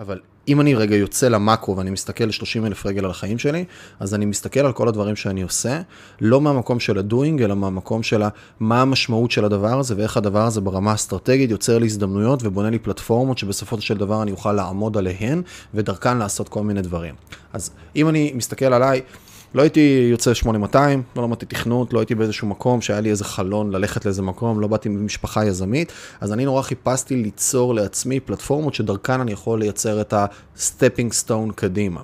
[0.00, 3.64] אבל אם אני רגע יוצא למקרו ואני מסתכל ל-30 אלף רגל על החיים שלי,
[4.00, 5.80] אז אני מסתכל על כל הדברים שאני עושה,
[6.20, 8.22] לא מהמקום של הדוינג, אלא מהמקום של
[8.60, 12.78] מה המשמעות של הדבר הזה ואיך הדבר הזה ברמה האסטרטגית יוצר לי הזדמנויות ובונה לי
[12.78, 15.42] פלטפורמות שבסופו של דבר אני אוכל לעמוד עליהן
[15.74, 17.14] ודרכן לעשות כל מיני דברים.
[17.52, 19.00] אז אם אני מסתכל עליי,
[19.54, 23.70] לא הייתי יוצא 8200, לא למדתי תכנות, לא הייתי באיזשהו מקום שהיה לי איזה חלון
[23.70, 29.20] ללכת לאיזה מקום, לא באתי ממשפחה יזמית, אז אני נורא חיפשתי ליצור לעצמי פלטפורמות שדרכן
[29.20, 32.00] אני יכול לייצר את ה stepping stone קדימה.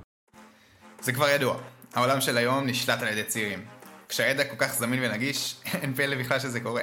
[1.02, 1.56] זה כבר ידוע,
[1.94, 3.64] העולם של היום נשלט על ידי צעירים.
[4.08, 6.82] כשהידע כל כך זמין ונגיש, אין פלא בכלל שזה קורה.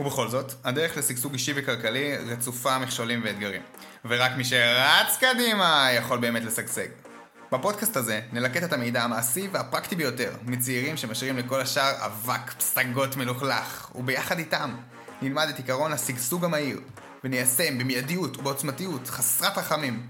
[0.00, 3.62] ובכל זאת, הדרך לשגשוג אישי וכלכלי רצופה מכשולים ואתגרים.
[4.04, 7.09] ורק מי שרץ קדימה יכול באמת לשגשג.
[7.52, 13.90] בפודקאסט הזה נלקט את המידע המעשי והפרקטי ביותר מצעירים שמשאירים לכל השאר אבק פסגות מלוכלך,
[13.94, 14.74] וביחד איתם
[15.22, 16.80] נלמד את עיקרון השגשוג המהיר,
[17.24, 20.06] וניישם במיידיות ובעוצמתיות חסרת רחמים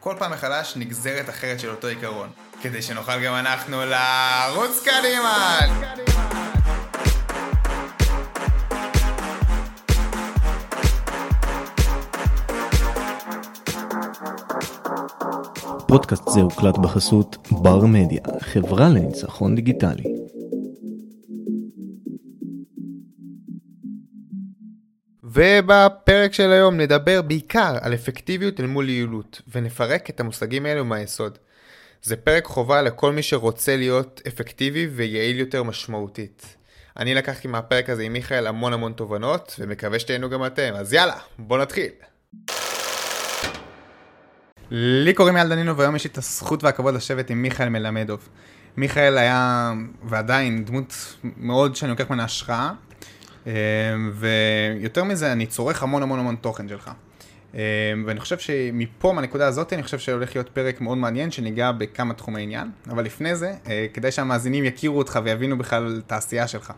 [0.00, 2.30] כל פעם מחדש נגזרת אחרת של אותו עיקרון,
[2.62, 6.41] כדי שנוכל גם אנחנו לרוץ קדימה!
[15.92, 20.04] פודקאסט זה הוקלט בחסות בר מדיה, חברה לניצחון דיגיטלי.
[25.24, 31.38] ובפרק של היום נדבר בעיקר על אפקטיביות אל מול יעילות, ונפרק את המושגים האלו מהיסוד.
[32.02, 36.56] זה פרק חובה לכל מי שרוצה להיות אפקטיבי ויעיל יותר משמעותית.
[36.98, 41.16] אני לקחתי מהפרק הזה עם מיכאל המון המון תובנות, ומקווה שתהיינו גם אתם, אז יאללה,
[41.38, 41.90] בוא נתחיל.
[44.74, 48.28] לי קוראים יאל דנינו והיום יש לי את הזכות והכבוד לשבת עם מיכאל מלמדוב.
[48.76, 49.72] מיכאל היה
[50.04, 52.72] ועדיין דמות מאוד שאני לוקח ממנה השראה,
[53.46, 53.52] אה,
[54.12, 56.90] ויותר מזה אני צורך המון המון המון תוכן שלך.
[57.54, 57.60] אה,
[58.06, 62.42] ואני חושב שמפה, מהנקודה הזאת, אני חושב שהולך להיות פרק מאוד מעניין שניגע בכמה תחומי
[62.42, 66.72] עניין, אבל לפני זה, אה, כדאי שהמאזינים יכירו אותך ויבינו בכלל את העשייה שלך.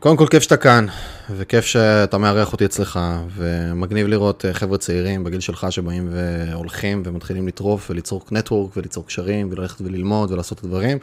[0.00, 0.86] קודם כל כיף שאתה כאן,
[1.30, 3.00] וכיף שאתה מארח אותי אצלך,
[3.36, 9.48] ומגניב לראות אה, חבר'ה צעירים בגיל שלך שבאים והולכים ומתחילים לטרוף וליצור נטוורק וליצור קשרים
[9.52, 10.98] וללכת וללמוד ולעשות את הדברים.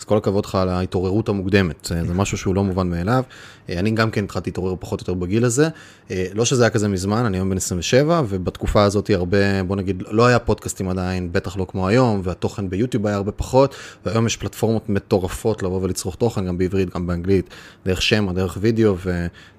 [0.00, 3.24] אז כל הכבוד לך על ההתעוררות המוקדמת, אה, זה משהו שהוא לא מובן מאליו.
[3.70, 5.68] אה, אני גם כן התחלתי להתעורר פחות או יותר בגיל הזה.
[6.34, 10.26] לא שזה היה כזה מזמן, אני היום בן 27, ובתקופה הזאת הרבה, בוא נגיד, לא
[10.26, 13.74] היה פודקאסטים עדיין, בטח לא כמו היום, והתוכן ביוטיוב היה הרבה פחות,
[14.06, 17.50] והיום יש פלטפורמות מטורפות לבוא ולצרוך תוכן, גם בעברית, גם באנגלית,
[17.86, 18.94] דרך שמע, דרך וידאו,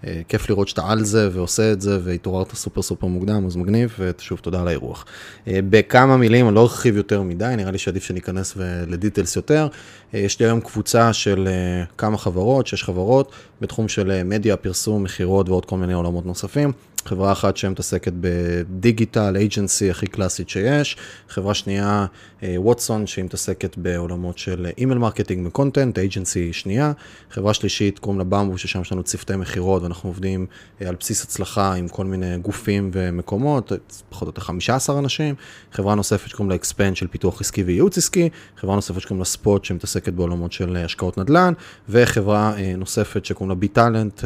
[0.04, 4.40] וכיף לראות שאתה על זה ועושה את זה, והתעוררת סופר סופר מוקדם, אז מגניב, ושוב
[4.40, 5.06] תודה על האירוח.
[5.48, 9.68] אה, בכמה מילים, אני לא ארחיב יותר מדי, נראה לי שעדיף שניכנס ל details יותר.
[10.14, 15.04] אה, יש לי היום קבוצה של אה, כמה חברות, שש חברות, בתחום של מדיה, פרסום,
[15.04, 16.72] מכירות ועוד כל מיני עולמות נוספים.
[17.06, 20.98] חברה אחת שמתעסקת בדיגיטל, agency הכי קלאסית שיש,
[21.30, 22.06] חברה שנייה,
[22.44, 26.92] ווטסון, שהיא מתעסקת בעולמות של email marketing ו content, agency שנייה,
[27.32, 30.46] חברה שלישית קוראים לה במבו, ששם יש לנו צוותי מכירות ואנחנו עובדים
[30.82, 33.72] אה, על בסיס הצלחה עם כל מיני גופים ומקומות,
[34.10, 35.36] פחות או יותר 15 אנשים,
[35.72, 39.66] חברה נוספת שקוראים לה אקספנד של פיתוח עסקי וייעוץ עסקי, חברה נוספת שקוראים לה ספוט
[39.66, 41.54] שמתעסקת בעולמות של אה, השקעות נדל"ן,
[41.90, 43.56] וחברה אה, נוספת שקוראים לה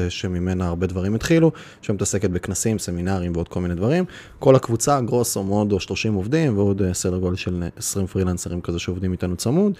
[0.09, 2.65] שממנה הרבה דברים התחילו, שמתעסקת בכנסים.
[2.66, 4.06] כנסים, סמינרים ועוד כל מיני דברים.
[4.40, 9.12] כל הקבוצה, גרוסו מודו 30 עובדים ועוד אה, סדר גודל של 20 פרילנסרים כזה שעובדים
[9.12, 9.74] איתנו צמוד.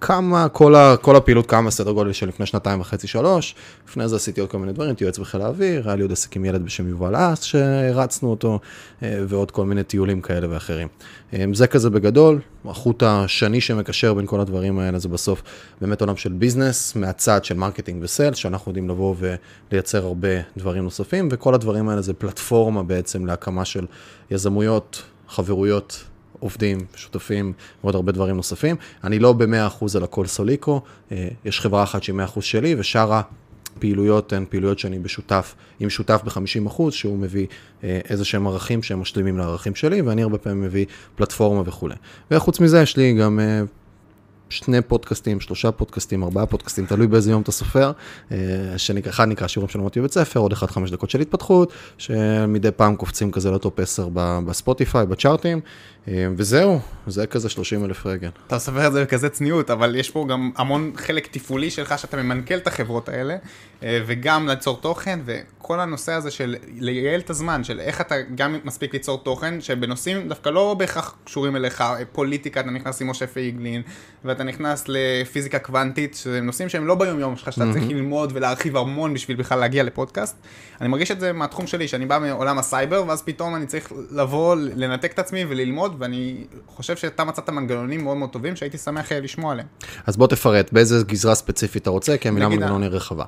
[0.00, 3.54] כמה, כל, ה, כל הפעילות כמה סדר גודל של לפני שנתיים וחצי, שלוש.
[3.88, 6.44] לפני זה עשיתי עוד כל מיני דברים, הייתי בחיל האוויר, היה לי עוד עסק עם
[6.44, 8.60] ילד בשם יובל אס שהרצנו אותו,
[9.02, 10.88] אה, ועוד כל מיני טיולים כאלה ואחרים.
[11.52, 15.42] זה כזה בגדול, חוט השני שמקשר בין כל הדברים האלה זה בסוף
[15.80, 19.14] באמת עולם של business, מהצד של marketing ו sales, שאנחנו יודעים לבוא
[19.70, 23.86] ולייצר הרבה דברים נוספים, וכל הדברים האלה זה פלטפורמה בעצם להקמה של
[24.30, 26.04] יזמויות, חברויות,
[26.40, 27.52] עובדים, שותפים
[27.82, 28.76] ועוד הרבה דברים נוספים.
[29.04, 30.80] אני לא ב-100% על הכל סוליקו,
[31.12, 33.20] אה, יש חברה אחת שהיא 100% שלי, ושאר
[33.76, 37.46] הפעילויות הן פעילויות שאני בשותף, עם שותף ב-50%, שהוא מביא
[37.84, 40.86] אה, איזה שהם ערכים שהם משלימים לערכים שלי, ואני הרבה פעמים מביא
[41.16, 41.94] פלטפורמה וכולי.
[42.30, 43.62] וחוץ מזה יש לי גם אה,
[44.50, 47.92] שני פודקאסטים, שלושה פודקאסטים, ארבעה פודקאסטים, תלוי באיזה יום אתה סופר,
[48.32, 48.36] אה,
[48.76, 52.70] שנקרא, אחד נקרא שיעורים של למדתי בבית ספר, עוד אחד חמש דקות של התפתחות, שמדי
[52.70, 55.60] פעם קופצים כזה לטופ 10 בספוטיפיי, בצ'ארטים,
[56.36, 58.30] וזהו, זה כזה 30 אלף רגל.
[58.46, 62.22] אתה מספר את זה בכזה צניעות, אבל יש פה גם המון חלק תפעולי שלך שאתה
[62.22, 63.36] ממנכ"ל את החברות האלה,
[63.82, 68.56] אה, וגם ליצור תוכן, וכל הנושא הזה של לייעל את הזמן, של איך אתה גם
[68.64, 73.26] מספיק ליצור תוכן, שבנושאים דווקא לא בהכרח קשורים אליך, אה, פוליטיקה, אתה נכנס עם משה
[73.26, 73.82] פייגלין,
[74.24, 77.72] ואתה נכנס לפיזיקה קוונטית, שזה נושאים שהם לא ביום יום שלך, שאתה mm-hmm.
[77.72, 80.36] צריך ללמוד ולהרחיב המון בשביל בכלל להגיע לפודקאסט.
[80.80, 84.56] אני מרגיש את זה מהתחום שלי, שאני בא מעולם הסייבר, ואז פתאום אני צריך לבוא,
[84.56, 89.52] לנתק את עצמי וללמוד, ואני חושב שאתה מצאת מנגנונים מאוד מאוד טובים, שהייתי שמח לשמוע
[89.52, 89.66] עליהם.
[90.06, 93.24] אז בוא תפרט, באיזה גזרה ספציפית אתה רוצה, כי המילה מנגנון היא רחבה.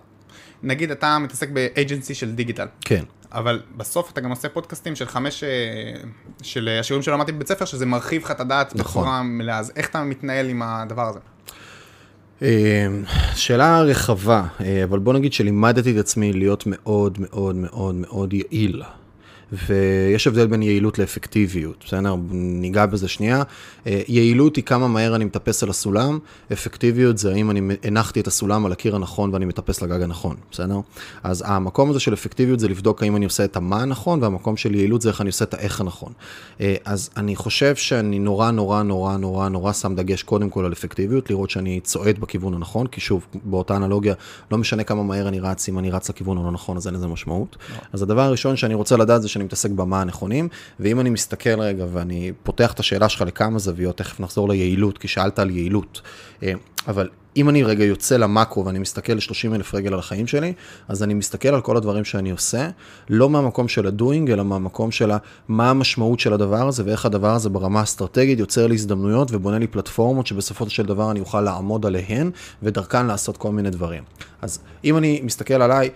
[0.63, 2.67] נגיד אתה מתעסק באג'נסי של דיגיטל.
[2.81, 3.05] כן.
[3.33, 5.49] אבל בסוף אתה גם עושה פודקאסטים של חמש, אה,
[6.43, 9.03] של השיעורים שלמדתי בבית ספר, שזה מרחיב לך את הדעת נכון.
[9.03, 11.19] בצורה מלאה, אז איך אתה מתנהל עם הדבר הזה?
[12.43, 12.87] אה,
[13.35, 18.83] שאלה רחבה, אה, אבל בוא נגיד שלימדתי את עצמי להיות מאוד מאוד מאוד מאוד יעיל.
[19.53, 22.15] ויש הבדל בין יעילות לאפקטיביות, בסדר?
[22.31, 23.43] ניגע בזה שנייה.
[23.87, 26.19] אה, יעילות היא כמה מהר אני מטפס על הסולם,
[26.53, 30.81] אפקטיביות זה האם אני הנחתי את הסולם על הקיר הנכון ואני מטפס לגג הנכון, בסדר?
[31.23, 34.75] אז המקום הזה של אפקטיביות זה לבדוק האם אני עושה את המה הנכון, והמקום של
[34.75, 36.13] יעילות זה איך אני עושה את האיך הנכון.
[36.61, 40.73] אה, אז אני חושב שאני נורא נורא נורא נורא נורא שם דגש קודם כל על
[40.73, 44.15] אפקטיביות, לראות שאני צועד בכיוון הנכון, כי שוב, באותה אנלוגיה,
[44.51, 47.07] לא משנה כמה מהר אני רץ, אם אני רץ לכיוון הלא נכון, אז אין לזה
[47.07, 47.57] משמעות.
[47.71, 47.77] לא.
[47.93, 50.49] אז הדבר הראשון שאני רוצה לדעת זה שאני מתעסק במה הנכונים,
[50.81, 55.09] ואם אני מסתכל רגע ואני פותח את השאלה שלך לכמה זוויות, תכף נחזור ליעילות, כי
[55.09, 56.01] שאלת על יעילות,
[56.43, 56.53] אה,
[56.89, 60.53] אבל אם אני רגע יוצא למקרו ואני מסתכל ל-30 אלף רגל על החיים שלי,
[60.89, 62.69] אז אני מסתכל על כל הדברים שאני עושה,
[63.09, 65.11] לא מהמקום של הדוינג, אלא מהמקום של
[65.49, 69.67] מה המשמעות של הדבר הזה ואיך הדבר הזה ברמה האסטרטגית יוצר לי הזדמנויות ובונה לי
[69.67, 72.31] פלטפורמות שבסופו של דבר אני אוכל לעמוד עליהן
[72.63, 74.03] ודרכן לעשות כל מיני דברים.
[74.43, 75.91] אז אם אני מסתכל עליי,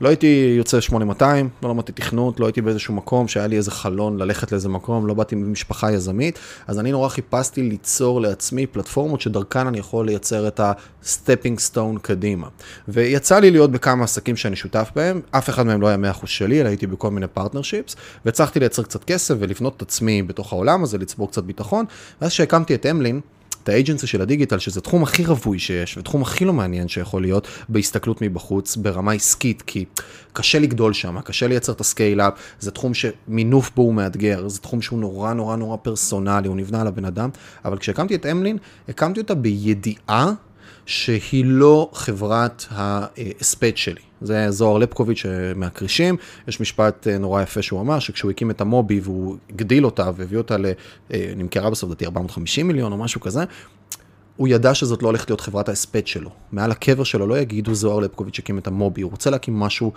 [0.00, 4.18] לא הייתי יוצא 8200, לא למדתי תכנות, לא הייתי באיזשהו מקום שהיה לי איזה חלון
[4.18, 9.66] ללכת לאיזה מקום, לא באתי ממשפחה יזמית, אז אני נורא חיפשתי ליצור לעצמי פלטפורמות שדרכן
[9.66, 12.46] אני יכול לייצר את ה-stepping stone קדימה.
[12.88, 16.60] ויצא לי להיות בכמה עסקים שאני שותף בהם, אף אחד מהם לא היה 100% שלי,
[16.60, 20.98] אלא הייתי בכל מיני partnerships, והצלחתי לייצר קצת כסף ולבנות את עצמי בתוך העולם הזה,
[20.98, 21.84] לצבור קצת ביטחון,
[22.20, 23.20] ואז כשהקמתי את אמלין,
[23.68, 27.48] את ה-agency של הדיגיטל, שזה תחום הכי רווי שיש, ותחום הכי לא מעניין שיכול להיות
[27.68, 29.84] בהסתכלות מבחוץ, ברמה עסקית, כי
[30.32, 34.82] קשה לגדול שם, קשה לייצר את ה-scale-up, זה תחום שמינוף בו הוא מאתגר, זה תחום
[34.82, 37.30] שהוא נורא נורא נורא פרסונלי, הוא נבנה על הבן אדם,
[37.64, 38.56] אבל כשהקמתי את אמלין,
[38.88, 40.32] הקמתי אותה בידיעה
[40.88, 44.00] שהיא לא חברת ההספד שלי.
[44.20, 46.16] זה זוהר לבקוביץ' אה, מהכרישים,
[46.48, 50.38] יש משפט אה, נורא יפה שהוא אמר, שכשהוא הקים את אמובי והוא הגדיל אותה והביא
[50.38, 50.56] אותה,
[51.14, 53.44] אה, נמכרה בסוף לדעתי 450 מיליון או משהו כזה,
[54.38, 56.30] הוא ידע שזאת לא הולכת להיות חברת ההספד שלו.
[56.52, 59.92] מעל הקבר שלו לא יגידו זוהר לבקוביץ' הקים את אמובי, הוא רוצה להקים משהו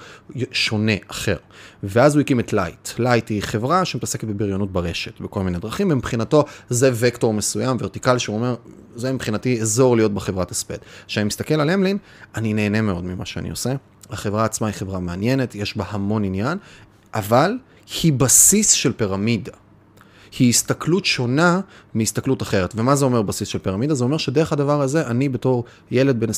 [0.52, 1.38] שונה, אחר.
[1.84, 2.90] ואז הוא הקים את לייט.
[3.00, 8.36] לייט היא חברה שמתעסקת בבריונות ברשת, בכל מיני דרכים, ומבחינתו זה וקטור מסוים, vertical, שהוא
[8.36, 8.56] אומר,
[8.96, 10.78] זה מבחינתי אזור להיות בחברת הספד.
[11.08, 11.98] כשאני מסתכל על אמלין,
[12.36, 13.74] אני נהנה מאוד ממה שאני עושה.
[14.10, 16.58] החברה עצמה היא חברה מעניינת, יש בה המון עניין,
[17.14, 17.58] אבל
[18.04, 19.52] היא בסיס של פירמידה.
[20.40, 21.60] היא הסתכלות שונה
[21.94, 22.74] מהסתכלות אחרת.
[22.78, 23.94] ומה זה אומר בסיס של פירמידה?
[23.94, 26.30] זה אומר שדרך הדבר הזה, אני בתור ילד בן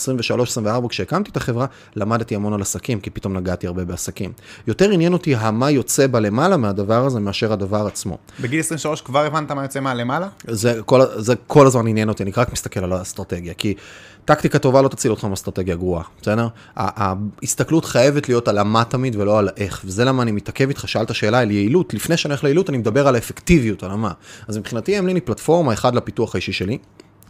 [0.85, 4.31] 23-24, כשהקמתי את החברה, למדתי המון על עסקים, כי פתאום נגעתי הרבה בעסקים.
[4.67, 8.17] יותר עניין אותי המה יוצא בלמעלה מהדבר הזה, מאשר הדבר עצמו.
[8.39, 10.27] בגיל 23 כבר הבנת מה יוצא מהלמעלה?
[10.47, 13.73] זה כל, זה כל הזמן עניין אותי, אני רק מסתכל על האסטרטגיה, כי
[14.25, 16.47] טקטיקה טובה לא תציל אותך מאסטרטגיה גרועה, בסדר?
[16.75, 21.15] ההסתכלות חייבת להיות על המה תמיד ולא על האיך, וזה למה אני מתעכב איתך, שאלת
[21.15, 24.11] שאלה על יעילות, לפני שאני הולך ליעילות אני מדבר על האפקטיביות, על המה.
[24.47, 26.77] אז מבחינתי אמלין היא פלטפורמה, אחד לפיתוח האישי שלי,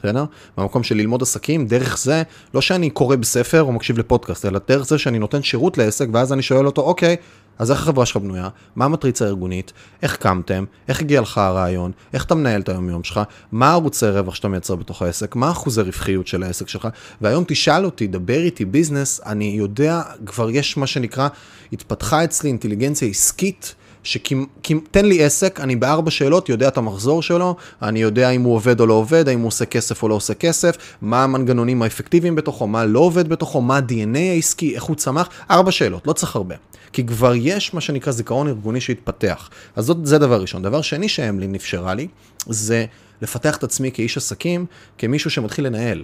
[0.03, 0.25] בסדר?
[0.57, 2.23] במקום של ללמוד עסקים, דרך זה,
[2.53, 6.33] לא שאני קורא בספר או מקשיב לפודקאסט, אלא דרך זה שאני נותן שירות לעסק, ואז
[6.33, 7.15] אני שואל אותו, אוקיי,
[7.59, 8.49] אז איך החברה שלך בנויה?
[8.75, 9.73] מה המטריצה הארגונית?
[10.01, 10.65] איך קמתם?
[10.87, 11.91] איך הגיע לך הרעיון?
[12.13, 13.21] איך אתה מנהל את היום-יום שלך?
[13.51, 15.35] מה ערוצי רווח שאתה מייצר בתוך העסק?
[15.35, 16.87] מה אחוזי רווחיות של העסק שלך?
[17.21, 21.27] והיום תשאל אותי, דבר איתי ביזנס, אני יודע, כבר יש מה שנקרא,
[21.73, 23.75] התפתחה אצלי אינטליגנציה עסקית.
[24.03, 28.79] שתן לי עסק, אני בארבע שאלות יודע את המחזור שלו, אני יודע אם הוא עובד
[28.79, 32.67] או לא עובד, האם הוא עושה כסף או לא עושה כסף, מה המנגנונים האפקטיביים בתוכו,
[32.67, 36.55] מה לא עובד בתוכו, מה ה-DNA העסקי, איך הוא צמח, ארבע שאלות, לא צריך הרבה.
[36.93, 39.49] כי כבר יש מה שנקרא זיכרון ארגוני שהתפתח.
[39.75, 40.61] אז זאת, זה דבר ראשון.
[40.61, 42.07] דבר שני שאמלין אפשרה לי,
[42.47, 42.85] זה
[43.21, 44.65] לפתח את עצמי כאיש עסקים,
[44.97, 46.03] כמישהו שמתחיל לנהל.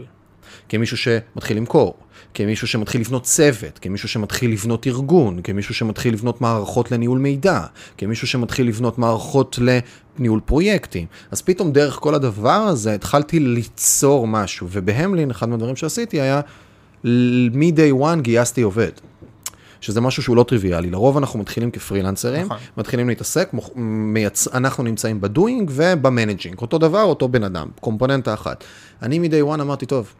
[0.69, 1.93] כמישהו שמתחיל למכור,
[2.33, 7.61] כמישהו שמתחיל לבנות צוות, כמישהו שמתחיל לבנות ארגון, כמישהו שמתחיל לבנות מערכות לניהול מידע,
[7.97, 9.59] כמישהו שמתחיל לבנות מערכות
[10.17, 11.05] לניהול פרויקטים.
[11.31, 16.41] אז פתאום דרך כל הדבר הזה התחלתי ליצור משהו, ובאמלין אחד מהדברים שעשיתי היה,
[17.03, 18.91] מ-day one גייסתי עובד.
[19.81, 20.89] שזה משהו שהוא לא טריוויאלי.
[20.89, 22.57] לרוב אנחנו מתחילים כפרילנסרים, נכון.
[22.77, 24.47] מתחילים להתעסק, מוכ- מייצ...
[24.47, 28.63] אנחנו נמצאים ב-doing וב-managing, אותו דבר, אותו בן אדם, קומפוננטה אחת.
[29.01, 30.13] אני מ-day one אמרתי, טוב,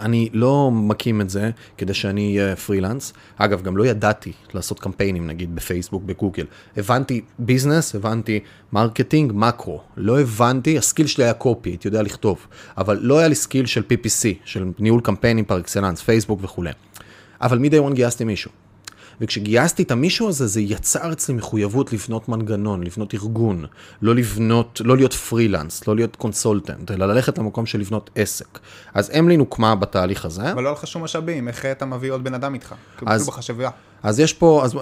[0.00, 3.12] אני לא מקים את זה כדי שאני אהיה פרילנס.
[3.36, 6.44] אגב, גם לא ידעתי לעשות קמפיינים, נגיד בפייסבוק, בגוגל.
[6.76, 8.40] הבנתי business, הבנתי
[8.72, 9.80] marketing, מקרו.
[9.96, 12.46] לא הבנתי, ה-skill שלי היה copy, הייתי יודע לכתוב.
[12.78, 16.70] אבל לא היה לי skill של PPC, של ניהול קמפיינים פר אקסלנס, פייסבוק וכולי.
[17.40, 18.65] אבל מ-day one גייסתי מישהו.
[19.20, 23.64] וכשגייסתי את המישהו הזה, זה יצר אצלי מחויבות לבנות מנגנון, לבנות ארגון,
[24.02, 28.58] לא לבנות, לא להיות פרילנס, לא להיות consultant, אלא ללכת למקום של לבנות עסק.
[28.94, 30.52] אז אמלין הוקמה בתהליך הזה.
[30.52, 32.74] אבל לא היה לך שום משאבים, איך אתה מביא עוד בן אדם איתך?
[32.98, 33.70] כאילו אז- אפילו בחשבה.
[34.02, 34.74] אז יש פה, אז,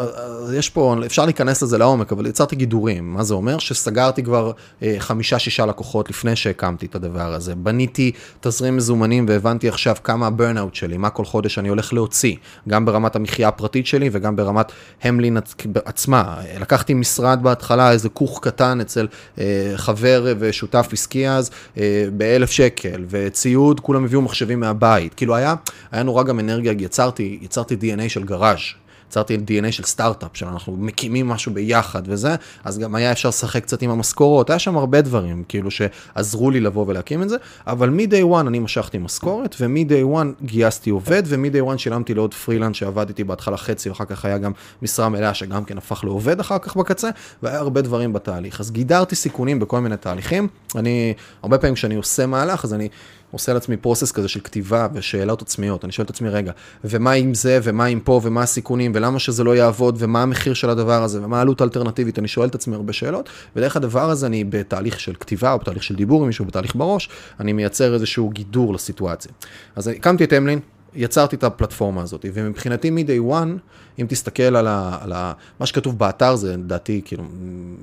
[0.45, 3.13] אז יש פה, אפשר להיכנס לזה לעומק, אבל יצרתי גידורים.
[3.15, 3.59] מה זה אומר?
[3.59, 4.53] שסגרתי כבר
[4.83, 7.55] אה, חמישה-שישה לקוחות לפני שהקמתי את הדבר הזה.
[7.55, 12.35] בניתי תזרים מזומנים והבנתי עכשיו כמה הברנאוט שלי, מה כל חודש אני הולך להוציא,
[12.69, 15.55] גם ברמת המחיה הפרטית שלי וגם ברמת המלין עצ-
[15.85, 16.37] עצמה.
[16.61, 19.07] לקחתי משרד בהתחלה, איזה כוך קטן אצל
[19.39, 25.15] אה, חבר ושותף עסקי אז, אה, באלף שקל, וציוד, כולם הביאו מחשבים מהבית.
[25.15, 25.55] כאילו היה,
[25.93, 28.84] היה נורא גם אנרגיה, יצרתי, יצרתי DNA של גראז'.
[29.15, 33.83] יצרתי DNA של סטארט-אפ, שאנחנו מקימים משהו ביחד וזה, אז גם היה אפשר לשחק קצת
[33.83, 38.25] עם המשכורות, היה שם הרבה דברים, כאילו שעזרו לי לבוא ולהקים את זה, אבל מ-day
[38.33, 43.25] one אני משכתי משכורת, ומ-day one גייסתי עובד, ומ-day one שילמתי לעוד פרילנס שעבד איתי
[43.25, 44.53] בהתחלה חצי, ואחר כך היה גם
[44.83, 47.11] משרה מלאה שגם כן הפך לעובד אחר כך בקצה,
[47.43, 48.61] והיה הרבה דברים בתהליך.
[48.61, 52.89] אז גידרתי סיכונים בכל מיני תהליכים, אני, הרבה פעמים כשאני עושה מהלך, אז אני...
[53.35, 55.85] עושה לעצמי פרוסס כזה של כתיבה ושאלות עצמיות.
[55.85, 56.53] אני שואל את עצמי, רגע,
[56.85, 60.71] ומה עם זה, ומה עם פה, ומה הסיכונים, ולמה שזה לא יעבוד, ומה המחיר של
[60.71, 64.45] הדבר הזה, ומה העלות האלטרנטיבית, אני שואל את עצמי הרבה שאלות, ודרך הדבר הזה אני
[64.45, 67.09] בתהליך של כתיבה, או בתהליך של דיבור עם מישהו, בתהליך בראש,
[67.41, 69.33] אני מייצר איזשהו גידור לסיטואציה.
[69.77, 70.61] אז הקמתי את אמלין,
[70.97, 73.59] יצרתי את הפלטפורמה הזאת, ומבחינתי מ-day one,
[73.99, 77.25] אם תסתכל על, ה, על ה, מה שכתוב באתר, זה לדעתי כאילו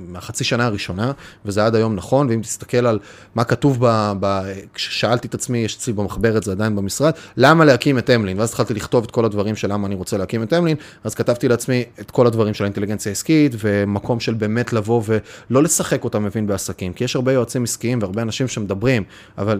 [0.08, 1.12] מהחצי שנה הראשונה,
[1.46, 3.00] וזה עד היום נכון, ואם תסתכל על
[3.36, 4.41] מה כתוב, ב, ב,
[4.74, 8.39] כששאלתי את עצמי, יש אצלי במחברת, זה עדיין במשרד, למה להקים את אמלין?
[8.39, 11.48] ואז התחלתי לכתוב את כל הדברים של למה אני רוצה להקים את אמלין, אז כתבתי
[11.48, 15.01] לעצמי את כל הדברים של האינטליגנציה העסקית, ומקום של באמת לבוא
[15.50, 19.03] ולא לשחק אותה מבין בעסקים, כי יש הרבה יועצים עסקיים והרבה אנשים שמדברים,
[19.38, 19.60] אבל...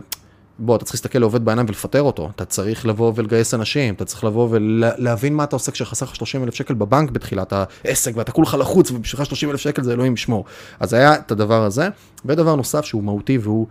[0.64, 4.24] בוא, אתה צריך להסתכל לעובד בעיניים ולפטר אותו, אתה צריך לבוא ולגייס אנשים, אתה צריך
[4.24, 8.58] לבוא ולהבין מה אתה עושה כשחסר לך 30 אלף שקל בבנק בתחילת העסק, ואתה כולך
[8.60, 10.46] לחוץ, ובשבילך 30 אלף שקל זה אלוהים ישמור.
[10.80, 11.90] אז היה את הדבר הזה,
[12.26, 13.68] ודבר נוסף שהוא מהותי והוא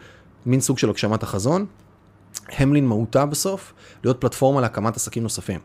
[0.46, 1.66] מין סוג של הגשמת החזון,
[2.58, 3.72] אמלין מהותה בסוף,
[4.04, 5.60] להיות פלטפורמה להקמת עסקים נוספים.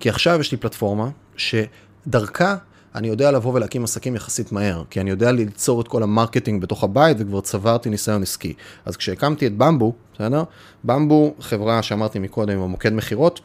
[0.00, 2.56] כי עכשיו יש לי פלטפורמה שדרכה
[2.94, 6.84] אני יודע לבוא ולהקים עסקים יחסית מהר, כי אני יודע ליצור את כל ה-marketing בתוך
[6.84, 8.54] הבית וכבר צברתי ניסיון עסקי.
[8.84, 10.44] אז כשהקמתי את במבו, בסדר?
[10.84, 13.40] במבו, חברה שאמרתי מקודם המוקד מכירות,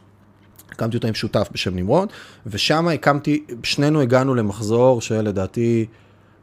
[0.70, 2.08] הקמתי אותה עם שותף בשם נמרוד,
[2.46, 5.86] ושם הקמתי, שנינו הגענו למחזור של לדעתי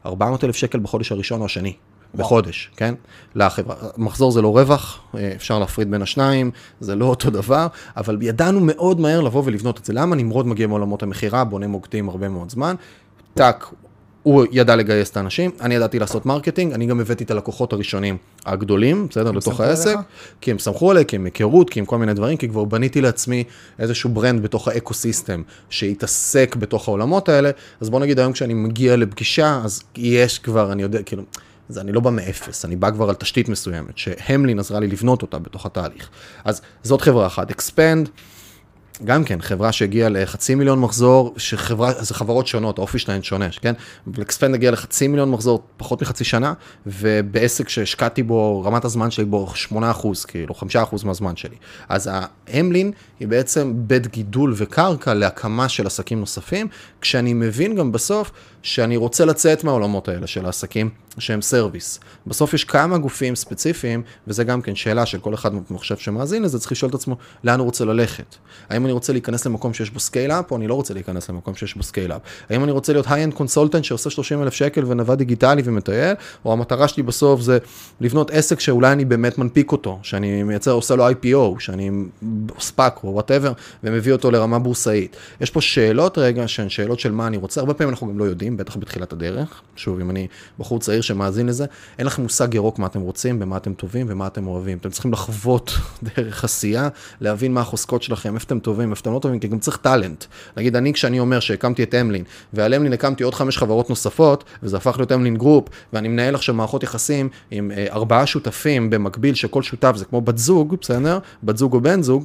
[0.06, 1.74] 400 אלף שקל בחודש הראשון או השני.
[2.14, 2.94] בחודש, כן?
[3.34, 3.76] לחברה.
[3.96, 5.00] מחזור זה לא רווח,
[5.36, 6.50] אפשר להפריד בין השניים,
[6.80, 9.92] זה לא אותו דבר, אבל ידענו מאוד מהר לבוא ולבנות את זה.
[9.92, 12.74] למה נמרוד מגיע מעולמות המכירה, בונה מוקדים הרבה מאוד זמן,
[13.34, 13.72] טאק,
[14.22, 18.16] הוא ידע לגייס את האנשים, אני ידעתי לעשות marketing, אני גם הבאתי את הלקוחות הראשונים
[18.46, 20.00] הגדולים, בסדר, בתוך העסק, עליך?
[20.40, 23.00] כי הם סמכו עליי, כי הם היכרות, כי הם כל מיני דברים, כי כבר בניתי
[23.00, 23.44] לעצמי
[23.78, 27.50] איזשהו brand בתוך ה-ecosystem, שהתעסק בתוך העולמות האלה,
[27.80, 31.22] אז בוא נגיד היום כשאני מגיע לפגישה, אז יש כבר, אני יודע, כאילו...
[31.68, 35.22] אז אני לא בא מאפס, אני בא כבר על תשתית מסוימת, שאמלין עזרה לי לבנות
[35.22, 36.08] אותה בתוך התהליך.
[36.44, 37.50] אז זאת חברה אחת.
[37.50, 38.08] אקספנד,
[39.04, 43.72] גם כן, חברה שהגיעה לחצי מיליון מחזור, שחברה, זה חברות שונות, האופי שלהן שונה, כן?
[44.22, 46.52] אקספנד הגיע לחצי מיליון מחזור פחות מחצי שנה,
[46.86, 51.56] ובעסק שהשקעתי בו, רמת הזמן שלי בו 8 אחוז, כאילו 5 אחוז מהזמן שלי.
[51.88, 56.68] אז אמלין היא בעצם בית גידול וקרקע להקמה של עסקים נוספים,
[57.00, 58.30] כשאני מבין גם בסוף
[58.62, 62.00] שאני רוצה לצאת מהעולמות האלה של העסקים שהם service.
[62.26, 66.58] בסוף יש כמה גופים ספציפיים, וזה גם כן שאלה של כל אחד מחשב שמאזין לזה,
[66.58, 68.36] צריך לשאול את עצמו לאן הוא רוצה ללכת.
[68.68, 71.74] האם אני רוצה להיכנס למקום שיש בו scale-up, או אני לא רוצה להיכנס למקום שיש
[71.74, 72.20] בו scale-up?
[72.50, 76.88] האם אני רוצה להיות high-end consultant שעושה 30 אלף שקל ונווד דיגיטלי ומטייל, או המטרה
[76.88, 77.58] שלי בסוף זה
[78.00, 81.90] לבנות עסק שאולי אני באמת מנפיק אותו, שאני מייצר, עושה לו IPO, שאני
[82.60, 83.52] SPAC או whatever,
[83.84, 85.16] ומביא אותו לרמה בורסאית.
[85.40, 88.24] יש פה שאלות רגע שהן שאלות של מה אני רוצה, הרבה פעמים אנחנו גם לא
[88.24, 89.62] יודעים, בטח בתחילת הדרך.
[89.76, 90.26] שוב, אם אני
[90.58, 91.66] בחור צעיר שמאזין לזה,
[91.98, 94.78] אין לכם מושג ירוק מה אתם רוצים, במה אתם טובים ומה אתם אוהבים.
[94.78, 95.72] אתם צריכים לחוות
[96.16, 96.88] דרך עשייה,
[97.20, 100.24] להבין מה החוזקות שלכם, איפה אתם טובים, איפה אתם לא טובים, כי גם צריך talent.
[100.56, 104.76] נגיד, אני כשאני אומר שהקמתי את אמלין, ועל אמלין הקמתי עוד חמש חברות נוספות, וזה
[104.76, 109.62] הפך להיות אמלין גרופ, ואני מנהל עכשיו מערכות יחסים עם אה, ארבעה שותפים במקביל, שכל
[109.62, 111.18] שותף זה כמו בת זוג, בסדר?
[111.42, 112.24] בת זוג או בן זוג,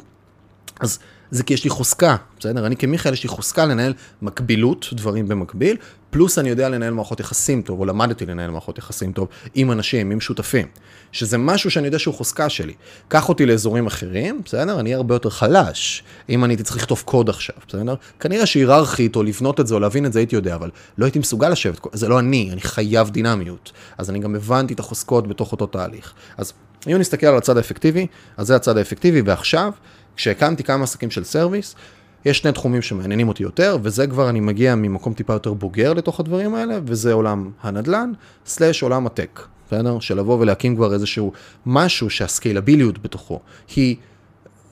[0.80, 1.00] אז
[1.34, 2.66] זה כי יש לי חוזקה, בסדר?
[2.66, 5.78] אני כמיכאל, יש לי חוזקה לנהל מקבילות, דברים במקביל,
[6.10, 10.12] פלוס אני יודע לנהל מערכות יחסים טוב, או למדתי לנהל מערכות יחסים טוב, עם אנשים,
[10.12, 10.68] עם שותפים.
[11.12, 12.74] שזה משהו שאני יודע שהוא חוזקה שלי.
[13.08, 14.80] קח אותי לאזורים אחרים, בסדר?
[14.80, 17.96] אני אהיה הרבה יותר חלש, אם אני הייתי צריך לכתוב קוד עכשיו, בסדר?
[18.20, 21.20] כנראה שהייררכית, או לבנות את זה, או להבין את זה, הייתי יודע, אבל לא הייתי
[21.20, 23.72] מסוגל לשבת, זה לא אני, אני חייב דינמיות.
[23.98, 26.14] אז אני גם הבנתי את החוזקות בתוך אותו תהליך.
[26.38, 26.54] אז
[26.88, 29.72] אם נסתכל על הצד האפקטיבי, אז זה הצד האפקטיבי, ועכשיו,
[30.16, 31.76] כשהקמתי כמה עסקים של service,
[32.26, 36.20] יש שני תחומים שמעניינים אותי יותר, וזה כבר אני מגיע ממקום טיפה יותר בוגר לתוך
[36.20, 38.12] הדברים האלה, וזה עולם הנדל"ן,
[38.46, 40.00] slash עולם ה tech, בסדר?
[40.00, 41.32] של לבוא ולהקים כבר איזשהו
[41.66, 43.40] משהו שה scalability ות בתוכו
[43.76, 43.96] היא,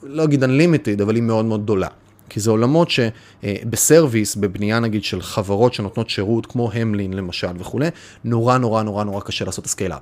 [0.02, 1.88] לא אגיד unlimited, אבל היא מאוד מאוד גדולה.
[2.28, 7.88] כי זה עולמות שב service, בבנייה נגיד של חברות שנותנות שירות, כמו אמלין למשל וכולי,
[8.24, 10.00] נורא נורא נורא נורא קשה לעשות ה scale-up.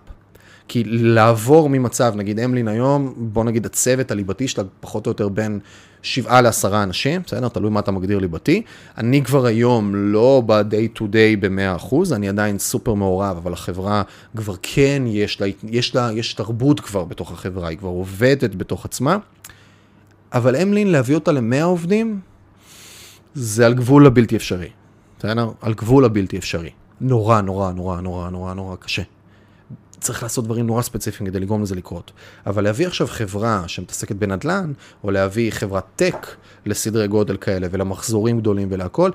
[0.73, 5.59] כי לעבור ממצב, נגיד אמלין היום, בוא נגיד הצוות הליבתי שלה פחות או יותר בין
[6.03, 7.49] שבעה לעשרה אנשים, בסדר?
[7.49, 8.63] תלוי מה אתה מגדיר ליבתי.
[8.99, 14.03] אני כבר היום לא ב-day to day ב-100%, אני עדיין סופר מעורב, אבל החברה
[14.37, 18.85] כבר כן, יש לה, יש לה, יש תרבות כבר בתוך החברה, היא כבר עובדת בתוך
[18.85, 19.17] עצמה.
[20.33, 22.21] אבל אמלין, להביא אותה ל-100 עובדים,
[23.35, 24.69] זה על גבול הבלתי אפשרי.
[25.19, 25.51] בסדר?
[25.61, 26.71] על גבול הבלתי אפשרי.
[27.01, 29.03] נורא, נורא, נורא, נורא, נורא, נורא קשה.
[30.01, 32.13] צריך לעשות דברים נורא ספציפיים כדי לגרום לזה לקרות.
[32.47, 34.73] אבל להביא עכשיו חברה שמתעסקת בנדל"ן,
[35.05, 36.27] או להביא חברת טק
[36.67, 39.11] לסדרי גודל כאלה ולמחזורים גדולים ולהכל,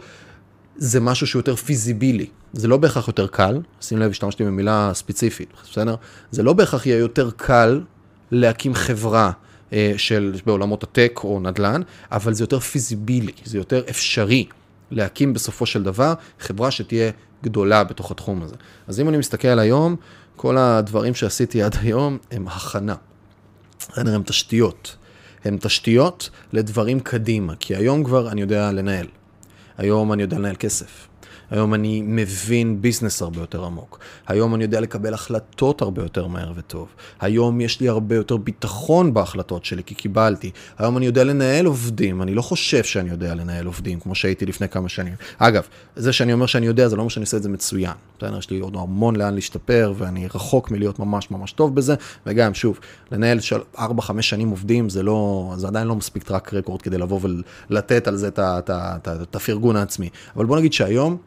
[0.78, 2.28] זה משהו שהוא יותר feasible י.
[2.54, 5.96] זה לא בהכרח יותר קל, שים לב, השתמשתי במילה ספציפית, בסדר?
[6.32, 7.82] זה לא בהכרח יהיה יותר קל
[8.32, 9.32] להקים חברה
[9.74, 14.46] אה, של, בעולמות ה tech או נדל"ן, אבל זה יותר feasible י, זה יותר אפשרי
[14.92, 17.12] להקים בסופו של דבר חברה שתהיה
[17.44, 18.56] גדולה בתוך התחום הזה.
[18.88, 19.96] אז אם אני מסתכל היום,
[20.36, 22.96] כל הדברים שעשיתי עד היום הם הכנה.
[23.96, 24.96] הם תשתיות.
[25.46, 29.08] הם תשתיות לדברים קדימה, כי היום כבר אני יודע לנהל.
[29.78, 31.08] היום אני יודע לנהל כסף.
[31.52, 34.00] היום אני מבין business הרבה יותר עמוק.
[34.28, 36.88] היום אני יודע לקבל החלטות הרבה יותר מהר וטוב.
[37.20, 40.52] היום יש לי הרבה יותר ביטחון בהחלטות שלי, כי קיבלתי.
[40.78, 44.70] היום אני יודע לנהל עובדים, אני לא חושב שאני יודע לנהל עובדים, כמו שהייתי לפני
[44.70, 45.14] כמה שנים.
[45.38, 47.94] אגב, זה שאני אומר שאני יודע, זה לא אומר שאני עושה את זה מצוין.
[48.18, 52.54] בסדר, יש לי עוד המון לאן להשתפר, ואני רחוק מלהיות ממש ממש טוב בזה, וגם,
[52.54, 52.80] שוב,
[53.12, 53.82] לנהל של 4-5
[54.22, 57.20] שנים עובדים, זה לא, זה עדיין לא מספיק track record כדי לבוא
[57.70, 60.10] ולתת על זה את הפרגון העצמי.
[60.36, 61.18] אבל בוא נגיד שהיום,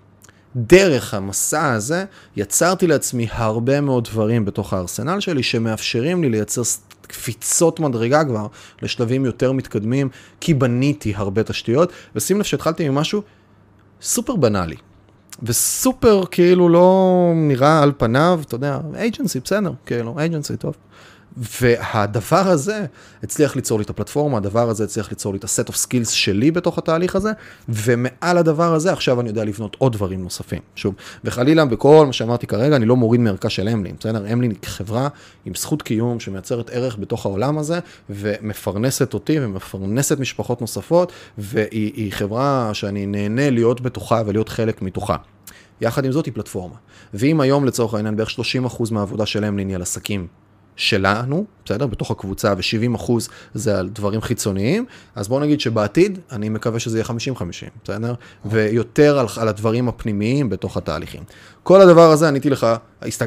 [0.58, 2.04] דרך המסע הזה
[2.36, 6.62] יצרתי לעצמי הרבה מאוד דברים בתוך הארסנל שלי שמאפשרים לי לייצר
[7.02, 8.46] קפיצות מדרגה כבר
[8.82, 10.08] לשלבים יותר מתקדמים,
[10.40, 13.22] כי בניתי הרבה תשתיות, ושים לב שהתחלתי ממשהו
[14.02, 14.76] סופר בנאלי.
[15.42, 20.74] וסופר כאילו לא נראה על פניו, אתה יודע, אייג'נסי, בסדר, כאילו, אייג'נסי, טוב.
[21.38, 22.86] והדבר הזה
[23.22, 26.10] הצליח ליצור לי את הפלטפורמה, הדבר הזה הצליח ליצור לי את ה set of skills
[26.10, 27.32] שלי בתוך התהליך הזה,
[27.68, 30.60] ומעל הדבר הזה עכשיו אני יודע לבנות עוד דברים נוספים.
[30.74, 34.32] שוב, וחלילה בכל מה שאמרתי כרגע, אני לא מוריד מערכה של אמלין, בסדר?
[34.32, 35.08] אמלין היא חברה
[35.44, 37.78] עם זכות קיום שמייצרת ערך בתוך העולם הזה,
[38.10, 45.16] ומפרנסת אותי ומפרנסת משפחות נוספות, והיא חברה שאני נהנה להיות בתוכה ולהיות חלק מתוכה.
[45.80, 46.74] יחד עם זאת היא פלטפורמה.
[47.14, 50.26] ואם היום לצורך העניין בערך 30% מהעבודה של אמלין היא על עסקים
[50.78, 51.86] שלנו, בסדר?
[51.86, 53.12] בתוך הקבוצה, ו-70%
[53.54, 57.10] זה על דברים חיצוניים, אז בואו נגיד שבעתיד, אני מקווה שזה יהיה 50-50,
[57.84, 58.14] בסדר?
[58.44, 61.22] ויותר על, על הדברים הפנימיים בתוך התהליכים.
[61.62, 62.66] כל הדבר הזה, עניתי לך,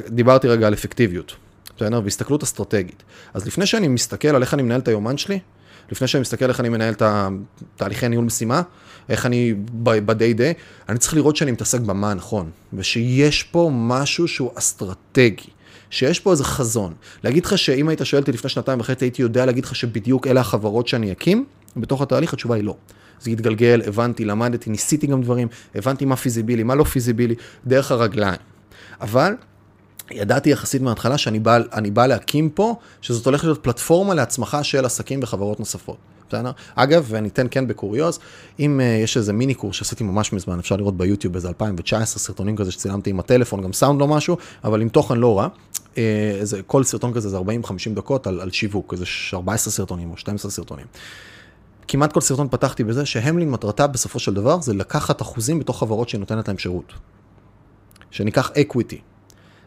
[0.10, 1.36] דיברתי רגע על אפקטיביות,
[1.78, 2.02] בסדר?
[2.04, 3.04] והסתכלות אסטרטגית.
[3.34, 5.40] אז לפני שאני מסתכל על איך אני מנהל את היומן שלי,
[5.92, 7.04] לפני שאני מסתכל איך אני מנהל את
[7.76, 8.62] תהליכי ניהול משימה,
[9.10, 10.60] איך אני ב-day day,
[10.90, 15.50] אני צריך לראות שאני מתעסק במה הנכון, ושיש פה משהו שהוא אסטרטגי.
[15.92, 16.94] שיש פה איזה חזון.
[17.24, 20.42] להגיד לך שאם היית שואל אותי לפני שנתיים וחצי, הייתי יודע להגיד לך שבדיוק אלה
[20.42, 21.46] החברות שאני אקים,
[21.78, 22.76] בתוך התהליך התשובה היא לא.
[23.22, 27.36] זה התגלגל, הבנתי, למדתי, ניסיתי גם דברים, הבנתי מה feasible י, מה לא feasible י,
[27.68, 28.40] דרך הרגליים.
[29.02, 29.34] אבל
[30.12, 31.60] ידעתי יחסית מההתחלה שאני בא,
[31.94, 35.98] בא להקים פה, שזאת הולכת להיות פלטפורמה להצמחה של עסקים וחברות נוספות.
[36.30, 36.52] בסדר?
[36.76, 38.20] אגב, ואני אתן כאן בקוריוז,
[38.60, 42.56] אם אה, יש איזה מיני קורס שעשיתי ממש מזמן, אפשר לראות ביוטיוב איזה 2019 סרטונים
[42.56, 45.48] כזה שצילמתי עם הטלפון, גם סאונד לא משהו, אבל עם תוכן לא רע.
[45.98, 47.42] איזה, כל סרטון כזה זה 40-50
[47.96, 50.86] דקות על, על שיווק, איזה 14 סרטונים או 12 סרטונים.
[51.88, 56.10] כמעט כל סרטון פתחתי בזה שאמלין מטרתה בסופו של דבר זה לקחת אחוזים בתוך חברות
[56.10, 56.94] שנותנת להם שירות.
[58.12, 59.02] שניקח equity.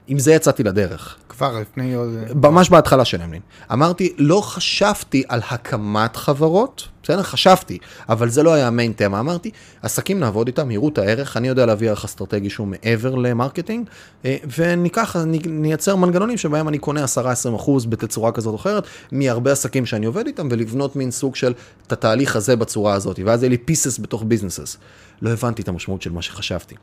[0.07, 1.17] עם זה יצאתי לדרך.
[1.29, 1.95] כבר לפני.
[2.35, 3.40] ממש בהתחלה של אמלין.
[3.73, 7.23] אמרתי, לא חשבתי על הקמת חברות, בסדר?
[7.23, 9.21] חשבתי, אבל זה לא היה ה main תמה.
[9.21, 9.51] אמרתי,
[9.83, 13.88] עסקים נעבוד איתם, יראו את הערך, אני יודע להביא ערך אסטרטגי שהוא מעבר ל marketing,
[14.25, 19.87] אה, וניקח, נייצר מנגנונים שבהם אני קונה 10-20 אחוז בתצורה כזאת או אחרת, מהרבה עסקים
[19.87, 21.53] שאני עובד איתם, ולבנות מין סוג של
[21.87, 24.77] את התהליך הזה בצורה הזאת, ואז יהיה לי pieces בתוך businesses.
[25.23, 26.75] לא הבנתי את המשמעות של מה שחשבתי.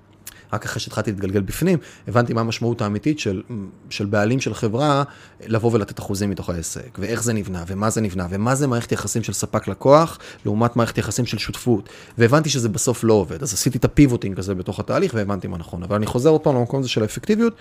[0.53, 3.41] רק אחרי שהתחלתי להתגלגל בפנים, הבנתי מה המשמעות האמיתית של,
[3.89, 5.03] של בעלים של חברה
[5.47, 9.23] לבוא ולתת אחוזים מתוך העסק, ואיך זה נבנה, ומה זה נבנה, ומה זה מערכת יחסים
[9.23, 11.89] של ספק לקוח, לעומת מערכת יחסים של שותפות.
[12.17, 15.57] והבנתי שזה בסוף לא עובד, אז עשיתי את ה pivoting הזה בתוך התהליך והבנתי מה
[15.57, 15.83] נכון.
[15.83, 17.55] אבל אני חוזר עוד פעם למקום הזה של האפקטיביות,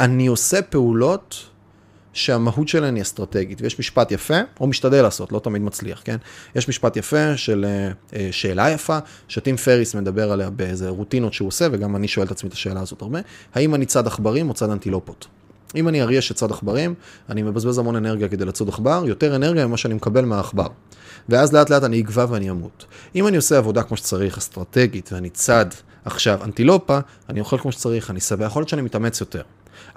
[0.00, 1.48] אני עושה פעולות
[2.18, 6.16] שהמהות שלהן היא אסטרטגית, ויש משפט יפה, או משתדל לעשות, לא תמיד מצליח, כן?
[6.54, 7.66] יש משפט יפה של
[8.10, 12.30] uh, שאלה יפה, שטים פריס מדבר עליה באיזה רוטינות שהוא עושה, וגם אני שואל את
[12.30, 13.18] עצמי את השאלה הזאת הרבה,
[13.54, 15.26] האם אני צד עכברים או צד אנטילופות?
[15.74, 16.94] אם אני אריה שצד עכברים,
[17.28, 20.68] אני מבזבז המון אנרגיה כדי לצוד עכבר, יותר אנרגיה ממה שאני מקבל מהעכבר.
[21.28, 22.84] ואז לאט לאט אני אגבה ואני אמות.
[23.14, 25.66] אם אני עושה עבודה כמו שצריך, אסטרטגית, ואני צד
[26.04, 29.42] עכשיו אנטילופה, אני אוכל כמו שצריך, אני שבע, יכול להיות שאני מתאמץ יותר.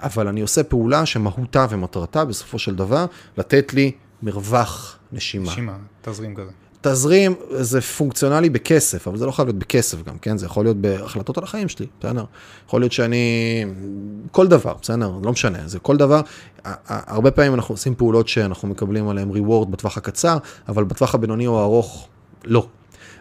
[0.00, 3.06] אבל אני עושה פעולה שמהותה ומטרתה בסופו של דבר
[3.38, 3.92] לתת לי
[4.22, 5.52] מרווח נשימה.
[5.52, 6.50] נשימה, תזרים כזה.
[6.80, 10.38] תזרים זה פונקציונלי בכסף, אבל זה לא חייב להיות בכסף גם, כן?
[10.38, 12.24] זה יכול להיות בהחלטות על החיים שלי, בסדר?
[12.66, 13.64] יכול להיות שאני...
[14.30, 15.12] כל דבר, בסדר?
[15.22, 16.20] לא משנה, זה כל דבר.
[16.88, 21.60] הרבה פעמים אנחנו עושים פעולות שאנחנו מקבלים עליהן reward בטווח הקצר, אבל בטווח הבינוני או
[21.60, 22.08] הארוך,
[22.44, 22.66] לא.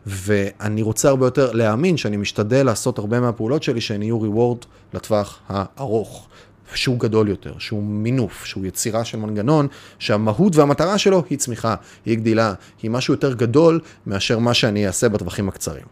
[0.05, 5.39] ואני רוצה הרבה יותר להאמין שאני משתדל לעשות הרבה מהפעולות שלי שהן יהיו reward לטווח
[5.49, 6.27] הארוך.
[6.75, 9.67] שהוא גדול יותר, שהוא מינוף, שהוא יצירה של מנגנון,
[9.99, 15.09] שהמהות והמטרה שלו היא צמיחה, היא גדילה, היא משהו יותר גדול מאשר מה שאני אעשה
[15.09, 15.85] בטווחים הקצרים.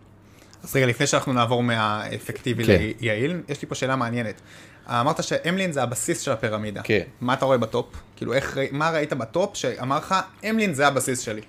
[0.64, 2.78] אז רגע, לפני שאנחנו נעבור מהאפקטיבי כן.
[3.00, 4.42] ליעיל, יש לי פה שאלה מעניינת.
[4.90, 6.82] אמרת שאמלין זה הבסיס של הפירמידה.
[6.82, 7.04] כן.
[7.22, 7.86] מה אתה רואה ב top?
[8.16, 10.16] כאילו, איך, מה ראית ב top שאמר לך,
[10.50, 11.42] אמלין זה הבסיס שלי?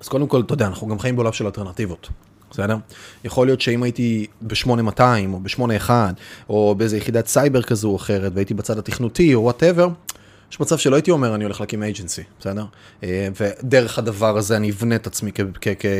[0.00, 2.08] אז קודם כל, אתה יודע, אנחנו גם חיים בעולם של אלטרנטיבות.
[2.50, 2.76] בסדר?
[3.24, 5.00] יכול להיות שאם הייתי ב-8200
[5.32, 5.90] או ב-81
[6.48, 9.88] או באיזה יחידת סייבר כזו או אחרת והייתי בצד התכנותי או whatever,
[10.52, 12.64] יש מצב שלא הייתי אומר אני הולך להקים agency, בסדר?
[13.04, 15.30] אה, ודרך הדבר הזה אני אבנה את עצמי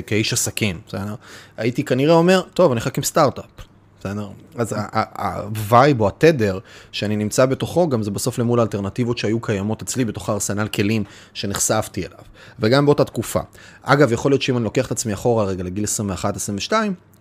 [0.06, 1.14] כאיש עסקים, בסדר?
[1.56, 3.69] הייתי כנראה אומר, טוב, אני הולך להקים סטארט-אפ.
[4.00, 4.28] בסדר?
[4.56, 4.74] אז
[5.18, 6.58] ה vibe או התדר
[6.92, 12.00] שאני נמצא בתוכו, גם זה בסוף למול האלטרנטיבות שהיו קיימות אצלי בתוך הארסנל כלים שנחשפתי
[12.00, 12.18] אליו.
[12.60, 13.40] וגם באותה תקופה.
[13.82, 15.84] אגב, יכול להיות שאם אני לוקח את עצמי אחורה רגע לגיל
[16.70, 16.72] 21-22,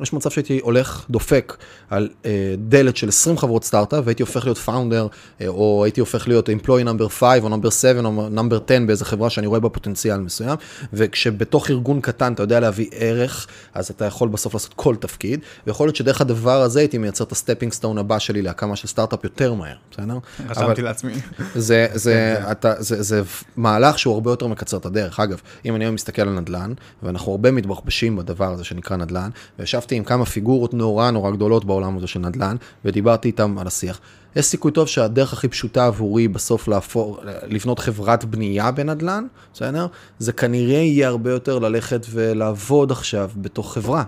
[0.02, 1.58] יש מצב שהייתי הולך דופק
[1.90, 5.08] על אה, דלת של 20 חברות סטארט-אפ והייתי הופך להיות founder,
[5.42, 9.06] אה, או הייתי הופך להיות employee number 5 או number 7 או number 10 באיזה
[9.06, 10.58] חברה שאני רואה בה פוטנציאל מסוים,
[10.94, 15.88] וכשבתוך ארגון קטן אתה יודע להביא ערך, אז אתה יכול בסוף לעשות כל תפקיד, ויכול
[15.88, 19.24] להיות שדרך הדבר הזה הייתי מייצר את ה stepping stone הבא שלי להקמה של סטארט-אפ
[19.24, 20.18] יותר מהר, בסדר?
[20.50, 21.14] רשמתי לעצמי.
[21.56, 23.22] זה, זה, אתה, זה, זה
[23.56, 25.20] מהלך שהוא הרבה יותר מקצר את הדרך.
[25.20, 29.30] אגב, אם אני היום מסתכל על נדל"ן, ואנחנו הרבה מתבחבשים בדבר הזה שנקרא נדל"ן,
[29.60, 32.56] וישבתי עם כמה פיגורות נורא נורא גדולות בעולם הזה של נדל"ן,
[32.86, 34.00] ודיברתי איתם על השיח.
[34.36, 39.88] יש סיכוי טוב שהדרך הכי פשוטה עבורי בסוף להפור, לבנות חברת בנייה בנדל"ן, בסדר?
[40.20, 44.04] זה כנראה יהיה הרבה יותר ללכת ולעבוד עכשיו בתוך חברה.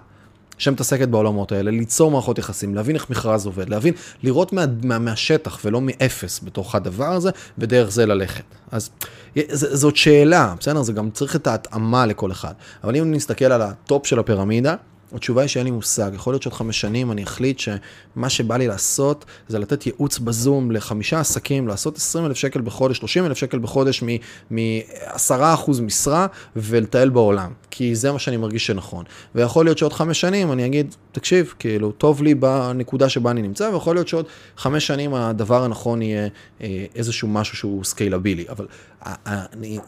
[0.61, 3.93] שמתעסקת בעולמות האלה, ליצור מערכות יחסים, להבין איך מכרז עובד, להבין,
[4.23, 8.43] לראות מה, מה, מהשטח ולא מאפס בתוך הדבר הזה, ודרך זה ללכת.
[8.71, 8.89] אז
[9.55, 10.81] זאת שאלה, בסדר?
[10.81, 12.53] זה גם צריך את ההתאמה לכל אחד.
[12.83, 14.75] אבל אם נסתכל על ה top של הפירמידה,
[15.15, 16.11] התשובה היא שאין לי מושג.
[16.13, 20.71] יכול להיות שעוד חמש שנים אני אחליט שמה שבא לי לעשות זה לתת ייעוץ בזום
[20.71, 24.03] לחמישה עסקים, לעשות 20 אלף שקל בחודש, 30 אלף שקל בחודש
[24.51, 27.51] מ-10% משרה ולטייל בעולם.
[27.71, 29.05] כי זה מה שאני מרגיש שנכון.
[29.35, 33.63] ויכול להיות שעוד חמש שנים אני אגיד, תקשיב, כאילו, טוב לי בנקודה שבה אני נמצא,
[33.73, 34.25] ויכול להיות שעוד
[34.57, 36.27] חמש שנים הדבר הנכון יהיה
[36.61, 38.45] אה, איזשהו משהו שהוא סקיילבילי.
[38.49, 38.65] אבל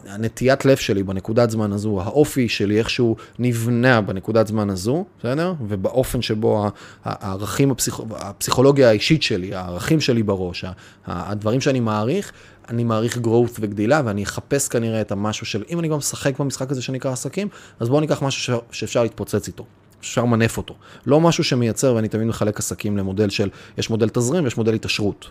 [0.06, 5.54] הנטיית לב שלי בנקודת זמן הזו, האופי שלי, איכשהו נבנה בנקודת זמן הזו, בסדר?
[5.68, 6.70] ובאופן שבו
[7.04, 8.00] הערכים, הפסיכ...
[8.10, 10.64] הפסיכולוגיה האישית שלי, הערכים שלי בראש,
[11.06, 12.32] הדברים שאני מעריך,
[12.68, 16.70] אני מעריך growth וגדילה, ואני אחפש כנראה את המשהו של, אם אני גם משחק במשחק
[16.70, 17.48] הזה שנקרא עסקים,
[17.80, 19.64] אז בואו ניקח משהו שאפשר להתפוצץ איתו.
[20.04, 20.74] אפשר למנף אותו.
[21.06, 25.30] לא משהו שמייצר, ואני תמיד מחלק עסקים למודל של, יש מודל תזרים ויש מודל התעשרות?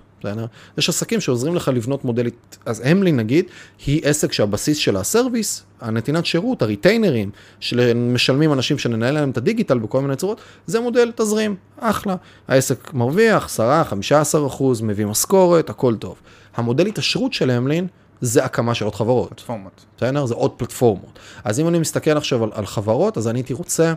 [0.78, 2.28] יש עסקים שעוזרים לך לבנות מודל,
[2.66, 3.46] אז המלי נגיד,
[3.86, 10.02] היא עסק שהבסיס של הסרוויס, הנתינת שירות, הריטיינרים, שמשלמים אנשים שננהל להם את הדיגיטל בכל
[10.02, 12.16] מיני צורות, זה מודל תזרים, אחלה.
[12.48, 16.16] העסק מרוויח 10, 15 אחוז, מביא משכורת, הכל טוב.
[16.56, 17.88] המודל התעשרות של המלין,
[18.22, 19.30] זה הקמה של עוד חברות.
[19.30, 19.86] פלטפורמות.
[19.98, 20.26] בסדר?
[20.26, 21.20] זה עוד פלטפורמות.
[21.44, 23.94] אז אם אני מסתכל עכשיו על, על חברות, אז אני הייתי רוצה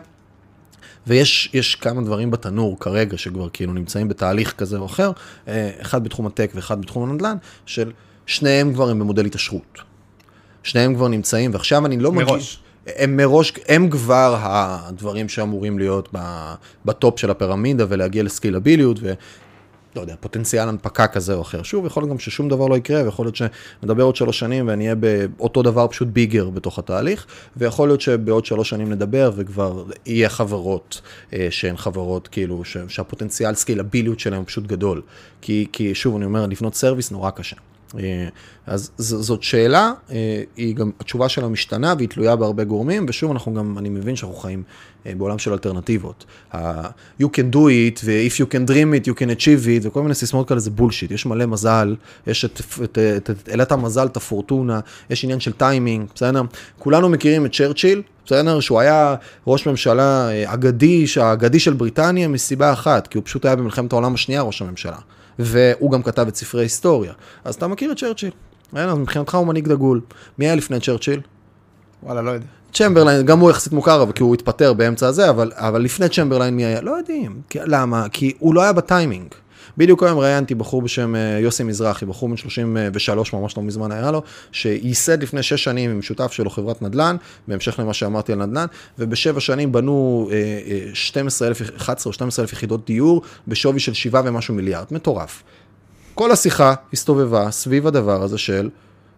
[1.07, 5.11] ויש יש כמה דברים בתנור כרגע, שכבר כאילו נמצאים בתהליך כזה או אחר,
[5.47, 7.91] אה, אחד בתחום הטק ואחד בתחום הנדל"ן, של
[8.25, 9.79] שניהם כבר הם במודל התעשרות.
[10.63, 12.25] שניהם כבר נמצאים, ועכשיו אני לא מגיע...
[12.25, 12.59] מראש.
[12.95, 16.09] הם מראש, הם כבר הדברים שאמורים להיות
[16.85, 18.99] ב top של הפירמידה ולהגיע לסקיילביליות.
[19.97, 21.63] לא יודע, פוטנציאל הנפקה כזה או אחר.
[21.63, 24.95] שוב, יכול להיות גם ששום דבר לא יקרה, ויכול להיות שנדבר עוד שלוש שנים ונהיה
[24.95, 27.25] באותו דבר פשוט bigger בתוך התהליך,
[27.57, 31.01] ויכול להיות שבעוד שלוש שנים נדבר וכבר יהיה חברות
[31.33, 35.01] אה, שהן חברות, כאילו, ש, שהפוטנציאל סקיילביליות שלהן פשוט גדול.
[35.41, 37.55] כי, כי שוב, אני אומר, לבנות service נורא קשה.
[37.99, 38.27] אה,
[38.67, 43.53] אז זאת שאלה, אה, היא גם, התשובה שלה משתנה והיא תלויה בהרבה גורמים, ושוב, אנחנו
[43.53, 44.63] גם, אני מבין שאנחנו חיים
[45.05, 46.25] אה, בעולם של אלטרנטיבות.
[47.21, 50.13] You can do it, ו-if you can dream it, you can achieve it, וכל מיני
[50.15, 51.11] סיסמאות כאלה זה בולשיט.
[51.11, 51.95] יש מלא מזל,
[52.27, 56.41] יש את, את, את, את אלת המזל, את הפורטונה, יש עניין של טיימינג, בסדר?
[56.79, 58.59] כולנו מכירים את צ'רצ'יל, בסדר?
[58.59, 59.15] שהוא היה
[59.47, 64.41] ראש ממשלה אגדי, האגדי של בריטניה מסיבה אחת, כי הוא פשוט היה במלחמת העולם השנייה
[64.41, 64.97] ראש הממשלה.
[65.39, 67.13] והוא גם כתב את ספרי היסטוריה.
[67.43, 68.31] אז אתה מכיר את צ'רצ'יל.
[68.75, 70.01] אז מבחינתך הוא מנהיג דגול.
[70.39, 71.21] מי היה לפני צ'רצ'יל?
[72.03, 72.45] וואלה, לא יודע.
[72.73, 76.65] צ'מברליין, גם הוא יחסית מוכר, כי הוא התפטר באמצע הזה, אבל, אבל לפני צ'מברליין מי
[76.65, 76.81] היה?
[76.81, 77.41] לא יודעים.
[77.49, 78.09] כי, למה?
[78.11, 79.27] כי הוא לא היה בטיימינג.
[79.77, 84.11] בדיוק היום ראיינתי בחור בשם אה, יוסי מזרחי, בחור בן 33, ממש לא מזמן היה
[84.11, 87.15] לו, שייסד לפני 6 שנים עם שותף שלו חברת נדל"ן,
[87.47, 88.65] בהמשך למה שאמרתי על נדל"ן,
[88.99, 90.29] ובשבע שנים בנו
[90.93, 95.43] 12,000, אה, 11 אה, או 12,000 יחידות דיור בשווי של 7 ומשהו מיליארד, מטורף.
[96.15, 98.69] כל השיחה הסתובבה סביב הדבר הזה של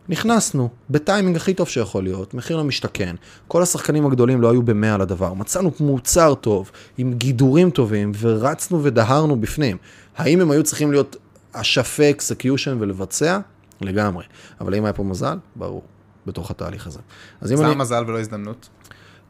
[0.09, 3.15] נכנסנו, בטיימינג הכי טוב שיכול להיות, מחיר למשתכן.
[3.47, 5.33] כל השחקנים הגדולים לא היו במאה על הדבר.
[5.33, 9.77] מצאנו מוצר טוב, עם גידורים טובים, ורצנו ודהרנו בפנים.
[10.19, 11.15] האם הם היו צריכים להיות
[11.51, 13.39] אשפי execution ולבצע?
[13.81, 14.25] לגמרי.
[14.61, 15.37] אבל האם היה פה מזל?
[15.55, 15.83] ברור,
[16.27, 16.99] בתוך התהליך הזה.
[17.41, 17.75] אז אם אני...
[17.75, 18.69] מזל ולא הזדמנות?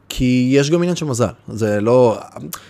[0.08, 2.18] כי יש גם עניין של מזל, זה לא,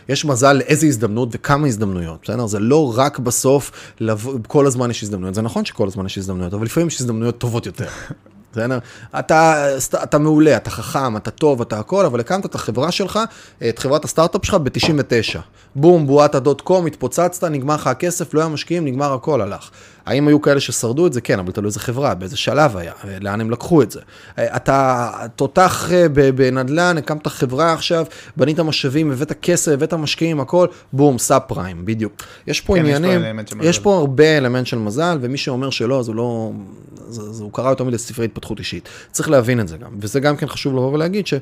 [0.09, 2.46] יש מזל לאיזה הזדמנות וכמה הזדמנויות, בסדר?
[2.46, 6.54] זה לא רק בסוף, לבוא, כל הזמן יש הזדמנויות, זה נכון שכל הזמן יש הזדמנויות,
[6.54, 7.88] אבל לפעמים יש הזדמנויות טובות יותר.
[8.52, 8.78] בסדר?
[9.18, 9.66] אתה,
[10.02, 13.18] אתה מעולה, אתה חכם, אתה טוב, אתה הכל, אבל הקמת את החברה שלך,
[13.68, 15.38] את חברת הסטארט-אפ שלך ב-99.
[15.74, 19.70] בום, בועת הדוט קום, התפוצצת, נגמר לך הכסף, לא היה משקיעים, נגמר הכל, הלך.
[20.06, 21.20] האם היו כאלה ששרדו את זה?
[21.20, 24.00] כן, אבל תלוי איזה חברה, באיזה שלב היה, לאן הם לקחו את זה.
[24.38, 28.04] אתה תותח אה, בנדל"ן, הקמת חברה עכשיו,
[28.36, 32.12] בנית משאבים, הבאת כסף, הבאת משקיעים, הכל, בום, סאב פריים, בדיוק.
[32.46, 36.00] יש פה כן, עניינים, יש פה, יש פה הרבה אלמנט של מזל, ומי שאומר שלא,
[36.00, 36.50] אז הוא לא,
[37.08, 38.88] זה, זה, הוא קרא יותר מדי ספרי התפתחות אישית.
[39.12, 41.34] צריך להבין את זה גם, וזה גם כן חשוב לבוא ולהגיד ש...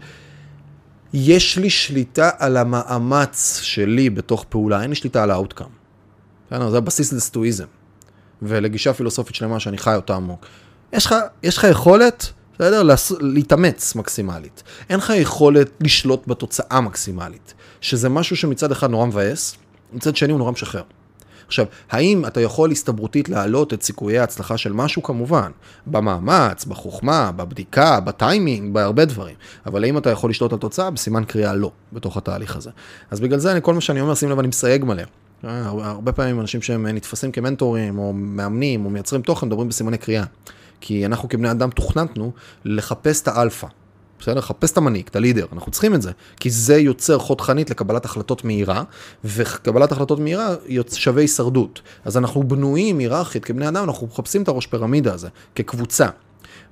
[1.12, 5.66] יש לי שליטה על המאמץ שלי בתוך פעולה, אין לי שליטה על ה outcome.
[6.50, 7.64] זה הבסיס לסטואיזם.
[8.42, 10.46] ולגישה פילוסופית שלמה שאני חי אותה עמוק.
[10.92, 12.82] יש לך, יש לך יכולת, בסדר?
[13.20, 14.62] להתאמץ מקסימלית.
[14.90, 19.56] אין לך יכולת לשלוט בתוצאה מקסימלית, שזה משהו שמצד אחד נורא מבאס,
[19.92, 20.82] מצד שני הוא נורא משחרר.
[21.46, 25.02] עכשיו, האם אתה יכול הסתברותית להעלות את סיכויי ההצלחה של משהו?
[25.02, 25.50] כמובן.
[25.86, 29.34] במאמץ, בחוכמה, בבדיקה, בטיימינג, בהרבה דברים.
[29.66, 30.90] אבל האם אתה יכול לשלוט על תוצאה?
[30.90, 32.70] בסימן קריאה לא, בתוך התהליך הזה.
[33.10, 35.02] אז בגלל זה, אני, כל מה שאני אומר, שים לב, אני מסייג מלא.
[35.44, 40.24] אה, הרבה פעמים אנשים שהם נתפסים כמנטורים או מאמנים או מייצרים תוכן מדברים בסימני קריאה.
[40.80, 42.32] כי אנחנו כבני אדם תוכנתנו
[42.64, 43.66] לחפש את האלפא.
[44.20, 44.34] בסדר?
[44.34, 46.12] לחפש את המנהיג, את הלידר, אנחנו צריכים את זה.
[46.40, 48.82] כי זה יוצר חוד חנית לקבלת החלטות מהירה,
[49.24, 50.54] וקבלת החלטות מהירה
[50.92, 51.82] שווה הישרדות.
[52.04, 56.08] אז אנחנו בנויים היררכית כבני אדם, אנחנו מחפשים את הראש פירמידה הזה, כקבוצה.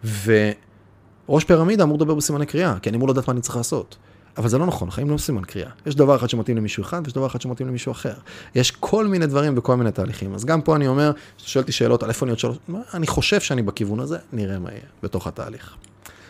[0.05, 3.96] וראש פירמידה אמור לדבר בסימני קריאה, כי אני אמור לדעת מה אני צריך לעשות.
[4.38, 5.70] אבל זה לא נכון, חיים לא סימן קריאה.
[5.87, 8.14] יש דבר אחד שמתאים למישהו אחד, ויש דבר אחד שמתאים למישהו אחר.
[8.55, 10.35] יש כל מיני דברים וכל מיני תהליכים.
[10.35, 12.57] אז גם פה אני אומר, כשאתה שואל אותי שאלות על איפה אני עוד שלוש,
[12.94, 15.75] אני חושב שאני בכיוון הזה, נראה מה יהיה בתוך התהליך.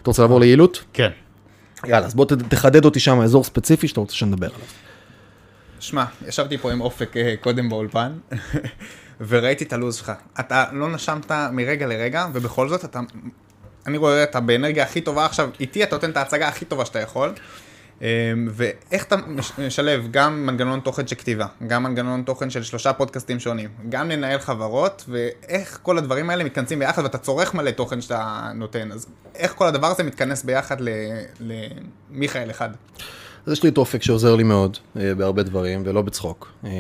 [0.03, 0.85] אתה רוצה לעבור ליעילות?
[0.93, 1.11] כן.
[1.85, 4.67] יאללה, אז בוא תחדד אותי שם אזור ספציפי שאתה רוצה שנדבר עליו.
[5.81, 8.13] שמע, ישבתי פה עם אופק אה, קודם באולפן,
[9.29, 10.13] וראיתי את הלו"ז שלך.
[10.41, 13.01] אתה לא נשמת מרגע לרגע, ובכל זאת אתה...
[13.87, 17.01] אני רואה אתה באנרגיה הכי טובה עכשיו, איתי אתה נותן את ההצגה הכי טובה שאתה
[17.01, 17.33] יכול.
[18.03, 18.07] אמ,
[18.51, 19.17] ואיך אתה
[19.67, 24.39] משלב גם מנגנון תוכן של כתיבה, גם מנגנון תוכן של שלושה פודקאסטים שונים, גם לנהל
[24.39, 29.55] חברות, ואיך כל הדברים האלה מתכנסים ביחד, ואתה צורך מלא תוכן שאתה נותן, אז איך
[29.55, 30.77] כל הדבר הזה מתכנס ביחד
[32.11, 32.69] למיכאל אחד?
[33.47, 36.53] אז יש לי את אופק שעוזר לי מאוד אה, בהרבה דברים, ולא בצחוק.
[36.65, 36.71] אה,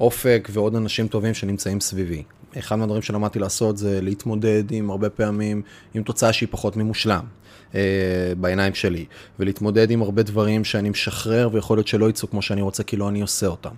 [0.00, 2.22] אופק ועוד אנשים טובים שנמצאים סביבי.
[2.58, 5.62] אחד מהדברים שלמדתי לעשות זה להתמודד עם הרבה פעמים,
[5.94, 7.24] עם תוצאה שהיא פחות ממושלם.
[7.74, 7.80] אה,
[8.40, 9.04] בעיניים שלי,
[9.38, 13.08] ולהתמודד עם הרבה דברים שאני משחרר ויכול להיות שלא יצאו כמו שאני רוצה, כי לא
[13.08, 13.74] אני עושה אותם.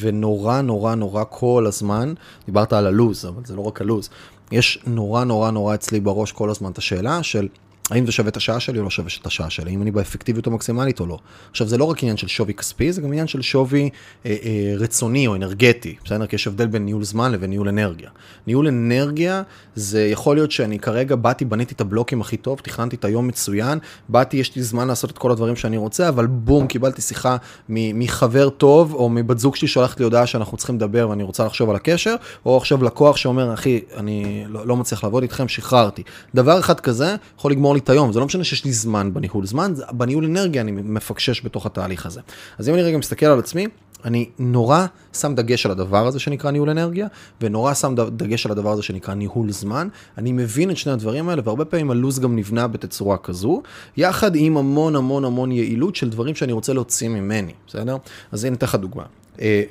[0.00, 2.14] ונורא נורא נורא כל הזמן,
[2.46, 4.08] דיברת על הלוז, אבל זה לא רק הלוז,
[4.52, 7.48] יש נורא נורא נורא אצלי בראש כל הזמן את השאלה של
[7.90, 10.46] האם זה שווה את השעה שלי או לא שווה את השעה שלי, האם אני באפקטיביות
[10.46, 11.18] המקסימלית או לא.
[11.50, 13.90] עכשיו, זה לא רק עניין של שווי כספי, זה גם עניין של שווי
[14.26, 16.26] אה, אה, רצוני או אנרגטי, בסדר?
[16.26, 18.10] כי יש הבדל בין ניהול זמן לבין ניהול אנרגיה.
[18.46, 19.42] ניהול אנרגיה,
[19.74, 23.78] זה יכול להיות שאני כרגע באתי, בניתי את הבלוקים הכי טוב, תכננתי את היום מצוין,
[24.08, 27.36] באתי, יש לי זמן לעשות את כל הדברים שאני רוצה, אבל בום, קיבלתי שיחה
[27.68, 31.70] מחבר טוב, או מבת זוג שלי שולחת לי הודעה שאנחנו צריכים לדבר ואני רוצה לחשוב
[31.70, 32.14] על הקשר,
[32.46, 36.02] או עכשיו לקוח שאומר, אחי, אני לא, לא מצליח לעבוד איתכם, שחררתי.
[36.34, 39.46] דבר אחד כזה יכול לגמור לי את היום, זה לא משנה שיש לי זמן בניהול
[39.46, 42.20] זמן, בניהול אנרגיה אני מפקשש בתוך התהליך הזה.
[42.58, 43.66] אז אם אני רגע מסתכל על עצמי,
[44.04, 47.06] אני נורא שם דגש על הדבר הזה שנקרא ניהול אנרגיה,
[47.40, 49.88] ונורא שם דגש על הדבר הזה שנקרא ניהול זמן.
[50.18, 53.62] אני מבין את שני הדברים האלה, והרבה פעמים הלו"ז גם נבנה בתצורה כזו,
[53.96, 57.96] יחד עם המון המון המון יעילות של דברים שאני רוצה להוציא ממני, בסדר?
[58.32, 59.04] אז הנה אתן לך דוגמה.
[59.40, 59.62] אה,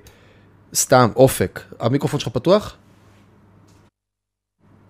[0.76, 2.76] סתם, אופק, המיקרופון שלך פתוח?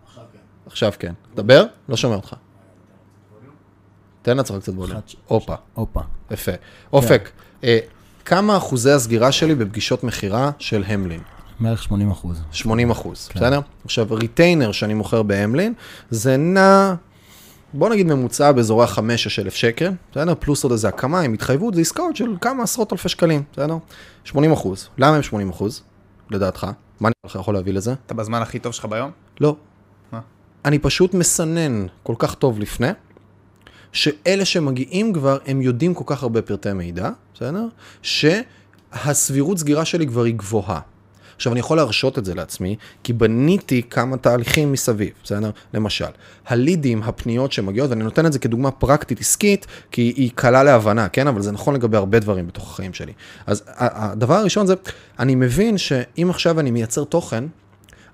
[0.06, 0.40] עכשיו כן.
[0.66, 1.14] עכשיו כן.
[1.36, 2.36] דבר, לא שומע אותך.
[4.28, 5.00] תן לעצמך קצת ווליום.
[5.28, 5.56] הופה.
[5.74, 6.00] הופה.
[6.32, 6.52] יפה.
[6.94, 7.30] אופק,
[7.64, 7.80] אה,
[8.26, 11.20] כמה אחוזי הסגירה שלי בפגישות מכירה של המלין?
[11.60, 12.42] בערך 80 אחוז.
[12.52, 13.40] 80 אחוז, כן.
[13.40, 13.60] בסדר?
[13.86, 15.74] עכשיו, ריטיינר שאני מוכר בהמלין,
[16.10, 16.94] זה נע,
[17.74, 20.34] בוא נגיד ממוצע באזורי ה-5-6 אלף שקל, בסדר?
[20.40, 23.78] פלוס עוד איזה הקמה עם התחייבות, זה עסקאות של כמה עשרות אלפי שקלים, בסדר?
[24.24, 24.90] 80 אחוז.
[24.98, 25.82] למה הם 80 אחוז,
[26.32, 26.68] לדעתך?
[27.00, 27.94] מה אני יכול להביא לזה?
[28.06, 29.12] אתה בזמן הכי טוב שלך ביום?
[29.42, 29.56] לא.
[30.12, 30.20] מה?
[30.66, 32.88] אני פשוט מסנן כל כך טוב לפני,
[33.92, 37.66] שאלה שמגיעים כבר, הם יודעים כל כך הרבה פרטי מידע, בסדר?
[38.02, 40.80] שהסבירות סגירה שלי כבר היא גבוהה.
[41.36, 45.52] עכשיו, אני יכול להרשות את זה לעצמי, כי בניתי כמה תהליכים מסביב, בסדר?
[45.74, 46.06] למשל,
[46.48, 51.28] הלידים, הפניות שמגיעות, ואני נותן את זה כדוגמה פרקטית עסקית, כי היא קלה להבנה, כן?
[51.28, 53.14] אבל זה נכון לגבי הרבה דברים בתוך החיים שלי.
[53.46, 54.74] אז הדבר הראשון זה,
[55.20, 57.44] אני מבין שאם עכשיו אני מייצר תוכן,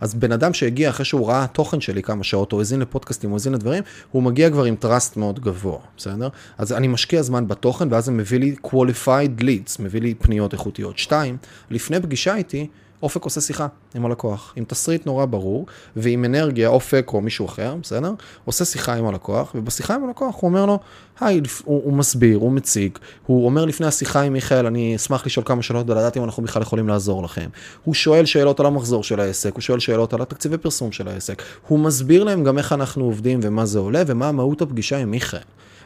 [0.04, 3.36] אז בן אדם שהגיע אחרי שהוא ראה תוכן שלי כמה שעות, או האזין לפודקאסטים, או
[3.36, 6.28] האזין לדברים, הוא מגיע כבר עם טראסט מאוד גבוה, בסדר?
[6.58, 10.98] אז אני משקיע זמן בתוכן, ואז זה מביא לי qualified leads, מביא לי פניות איכותיות.
[10.98, 11.38] שתיים,
[11.70, 12.68] לפני פגישה איתי,
[13.04, 17.76] אופק עושה שיחה עם הלקוח, עם תסריט נורא ברור, ועם אנרגיה, אופק או מישהו אחר,
[17.82, 18.14] בסדר?
[18.46, 20.80] עושה שיחה עם הלקוח, ובשיחה עם הלקוח הוא אומר לו,
[21.20, 25.46] היי, הוא, הוא מסביר, הוא מציג, הוא אומר לפני השיחה עם מיכאל, אני אשמח לשאול
[25.46, 27.50] כמה שאלות ולדעת אם אנחנו בכלל יכולים לעזור לכם.
[27.84, 31.42] הוא שואל שאלות על המחזור של העסק, הוא שואל שאלות על התקציבי פרסום של העסק,
[31.68, 35.40] הוא מסביר להם גם איך אנחנו עובדים ומה זה עולה ומה מהות הפגישה עם מיכאל.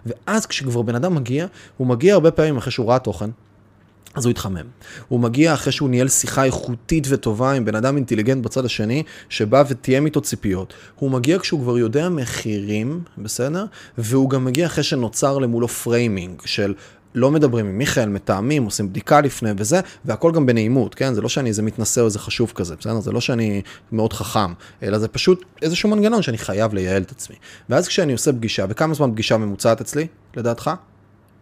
[0.05, 1.45] ואז כשכבר בן אדם מגיע,
[1.77, 3.29] הוא מגיע הרבה פעמים אחרי שהוא ראה תוכן,
[4.15, 4.65] אז הוא התחמם.
[5.07, 9.63] הוא מגיע אחרי שהוא ניהל שיחה איכותית וטובה עם בן אדם אינטליגנט בצד השני, שבא
[9.69, 10.73] ותיאם איתו ציפיות.
[10.95, 13.65] הוא מגיע כשהוא כבר יודע מחירים, בסדר?
[13.97, 16.73] והוא גם מגיע אחרי שנוצר למולו framing של
[17.15, 21.13] לא מדברים עם מיכאל, מתאמים, עושים בדיקה לפני וזה, והכל גם בנעימות, כן?
[21.13, 22.99] זה לא שאני איזה מתנשא או איזה חשוב כזה, בסדר?
[22.99, 27.35] זה לא שאני מאוד חכם, אלא זה פשוט איזשהו מנגנון שאני חייב לייעל את עצמי.
[27.69, 30.71] ואז כשאני עושה פגישה, וכמה זמן פגישה ממוצעת אצלי, לדעתך?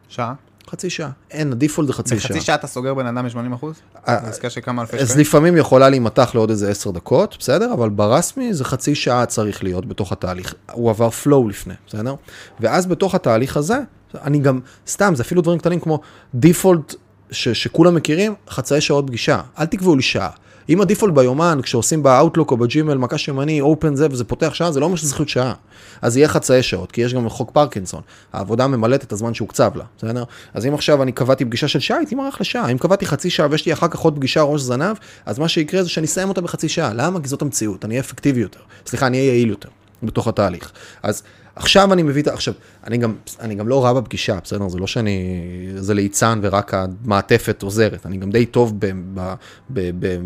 [0.09, 0.33] שעה.
[0.69, 1.09] חצי שעה.
[1.31, 2.29] אין, ה default זה חצי שעה.
[2.29, 3.75] בחצי שעה אתה סוגר בן אדם ב-80 אחוז?
[4.07, 5.11] אה, עסקה של כמה אלפי שקלים?
[5.11, 7.73] אז לפעמים יכולה להימתח לעוד איזה עשר דקות, בסדר?
[7.73, 10.55] אבל ברסמי זה חצי שעה צריך להיות בתוך התהליך.
[10.71, 12.15] הוא עבר flow לפני, בסדר?
[12.59, 13.79] ואז בתוך התהליך הזה,
[14.23, 15.99] אני גם, סתם, זה אפילו דברים קטנים כמו
[16.35, 16.95] דיפולט
[17.31, 19.41] שכולם מכירים, חצאי שעות פגישה.
[19.59, 20.29] אל תקבעו לי שעה.
[20.69, 24.79] אם הדיפולט ביומן, כשעושים באאוטלוק או בג'ימל מקש ימני, אופן זה וזה פותח שעה, זה
[24.79, 25.53] לא אומר שזה להיות שעה.
[26.01, 28.01] אז יהיה חצאי שעות, כי יש גם חוק פרקינסון.
[28.33, 30.23] העבודה ממלאת את הזמן שהוקצב לה, בסדר?
[30.53, 32.71] אז אם עכשיו אני קבעתי פגישה של שעה, הייתי מערך לשעה.
[32.71, 35.83] אם קבעתי חצי שעה ויש לי אחר כך עוד פגישה ראש זנב, אז מה שיקרה
[35.83, 36.93] זה שאני אסיים אותה בחצי שעה.
[36.93, 37.21] למה?
[37.21, 38.59] כי זאת המציאות, אני אהיה אפקטיבי יותר.
[38.85, 39.69] סליחה, אני אהיה יעיל יותר
[40.03, 40.71] בתוך התהליך.
[41.03, 41.23] אז
[41.55, 42.33] עכשיו אני מביא את ה...
[42.33, 44.69] עכשיו, אני גם, אני גם לא רע בפגישה, בסדר?
[44.69, 45.19] זה לא שאני...
[45.75, 48.05] זה ליצן ורק המעטפת עוזרת.
[48.05, 48.85] אני גם די טוב ב...
[49.13, 49.33] ב,
[49.69, 50.17] ב, ב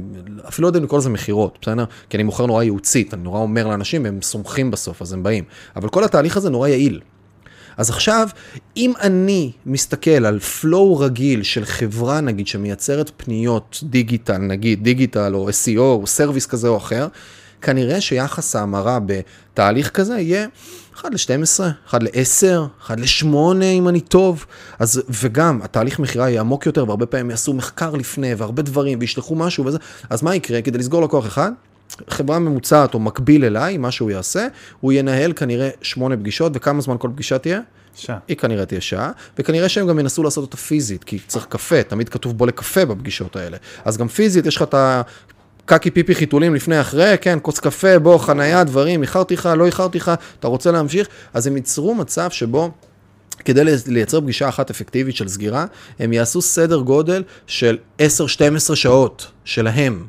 [0.47, 1.85] אפילו לא יודע אם לקרוא לזה מכירות, בסדר?
[2.09, 5.43] כי אני מוכר נורא ייעוצית, אני נורא אומר לאנשים, והם סומכים בסוף, אז הם באים.
[5.75, 7.01] אבל כל התהליך הזה נורא יעיל.
[7.77, 8.29] אז עכשיו,
[8.77, 15.49] אם אני מסתכל על flow רגיל של חברה, נגיד, שמייצרת פניות דיגיטל, נגיד דיגיטל או
[15.49, 17.07] SEO או service כזה או אחר,
[17.62, 20.48] כנראה שיחס ההמרה בתהליך כזה יהיה
[20.95, 24.45] 1 ל-12, 1 ל-10, 1 ל-8 אם אני טוב.
[24.80, 29.36] אז, וגם התהליך מכירה יהיה עמוק יותר, והרבה פעמים יעשו מחקר לפני, והרבה דברים, וישלחו
[29.36, 29.78] משהו וזה.
[30.10, 30.62] אז מה יקרה?
[30.62, 31.52] כדי לסגור לקוח אחד,
[32.10, 34.48] חברה ממוצעת או מקביל אליי, מה שהוא יעשה,
[34.80, 37.60] הוא ינהל כנראה 8 פגישות, וכמה זמן כל פגישה תהיה?
[37.95, 38.17] שעה.
[38.28, 42.10] היא כנראה תהיה שעה, וכנראה שהם גם ינסו לעשות אותה פיזית, כי צריך קפה, תמיד
[42.10, 43.58] כתוב בוא לקפה בפגישות האלה.
[43.86, 44.76] אז גם פיזית, יש לך את
[45.69, 49.97] קקי פיפי חיתולים לפני אחרי, כן, כוס קפה, בוא, חנייה, דברים, איחרתי לך, לא איחרתי
[49.97, 51.08] לך, אתה רוצה להמשיך?
[51.34, 52.71] אז הם ייצרו מצב שבו...
[53.45, 55.65] כדי לייצר פגישה אחת אפקטיבית של סגירה,
[55.99, 58.01] הם יעשו סדר גודל של 10-12
[58.75, 60.05] שעות שלהם.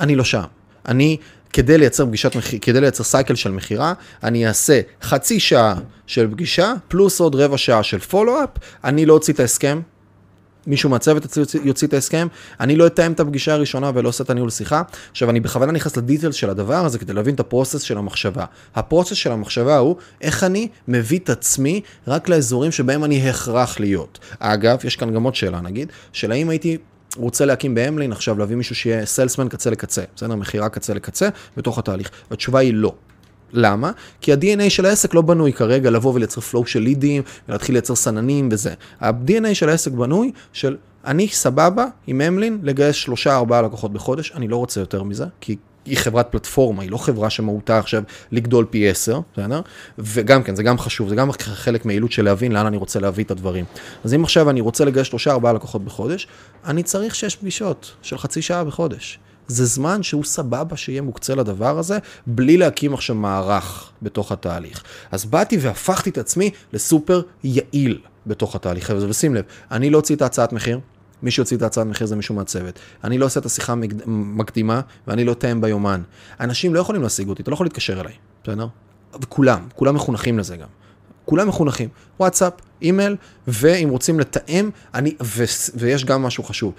[0.00, 0.42] אני לא שם.
[0.88, 1.16] אני
[1.52, 3.92] כדי לייצר פגישת מחיר, כדי לייצר סייקל של מכירה,
[4.22, 5.74] אני אעשה חצי שעה
[6.06, 8.50] של פגישה, פלוס עוד רבע שעה של פולו-אפ,
[8.84, 9.80] אני לא אוציא את ההסכם,
[10.66, 12.26] מישהו מהצוות אצלי יוציא, את ההסכם,
[12.60, 14.82] אני לא אתאם את הפגישה הראשונה ולא עושה את הניהול שיחה.
[15.10, 18.44] עכשיו, אני בכוונה נכנס לדיטלס של הדבר הזה כדי להבין את הפרוסס של המחשבה.
[18.74, 24.18] הפרוסס של המחשבה הוא איך אני מביא את עצמי רק לאזורים שבהם אני הכרח להיות.
[24.38, 26.78] אגב, יש כאן גם עוד שאלה נגיד, של האם הייתי
[27.16, 30.34] רוצה להקים בהמלין עכשיו להביא מישהו שיהיה סלסמן קצה לקצה, בסדר?
[30.34, 32.10] מכירה קצה לקצה בתוך התהליך.
[32.30, 32.94] והתשובה היא לא.
[33.52, 33.90] למה?
[34.20, 38.48] כי ה-DNA של העסק לא בנוי כרגע לבוא ולייצר flow של לידים ולהתחיל לייצר סננים
[38.52, 38.74] וזה.
[39.00, 44.48] ה-DNA של העסק בנוי של אני סבבה עם אמלין לגייס שלושה ארבעה לקוחות בחודש, אני
[44.48, 48.88] לא רוצה יותר מזה, כי היא חברת פלטפורמה, היא לא חברה שמהותה עכשיו לגדול פי
[48.88, 49.60] עשר, בסדר?
[49.98, 53.24] וגם כן, זה גם חשוב, זה גם חלק מהיעילות של להבין לאן אני רוצה להביא
[53.24, 53.64] את הדברים.
[54.04, 56.28] אז אם עכשיו אני רוצה לגייס שלושה ארבעה לקוחות בחודש,
[56.64, 59.18] אני צריך שש פגישות של חצי שעה בחודש.
[59.48, 64.82] זה זמן שהוא סבבה שיהיה מוקצה לדבר הזה, בלי להקים עכשיו מערך בתוך התהליך.
[65.12, 70.16] אז באתי והפכתי את עצמי לסופר יעיל בתוך התהליך הזה, ושים לב, אני לא אוציא
[70.16, 70.80] את ההצעת מחיר,
[71.22, 72.78] מי שיוציא את ההצעת מחיר זה מישהו מהצוות.
[73.04, 73.74] אני לא עושה את השיחה
[74.06, 76.02] מקדימה, ואני לא אתאם ביומן.
[76.40, 78.12] אנשים לא יכולים להשיג אותי, אתה לא יכול להתקשר אליי,
[78.44, 78.66] בסדר?
[79.22, 80.68] וכולם, כולם מחונכים לזה גם.
[81.24, 81.88] כולם מחונכים.
[82.20, 83.16] וואטסאפ, אימייל,
[83.48, 85.44] ואם רוצים לתאם, אני, ו,
[85.74, 86.72] ויש גם משהו חשוב.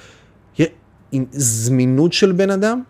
[1.32, 2.82] זמינות של בן אדם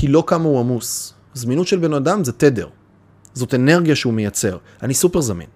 [0.00, 1.14] היא לא כמה הוא עמוס.
[1.34, 2.68] זמינות של בן אדם זה תדר.
[3.34, 4.58] זאת אנרגיה שהוא מייצר.
[4.82, 5.46] אני סופר זמין.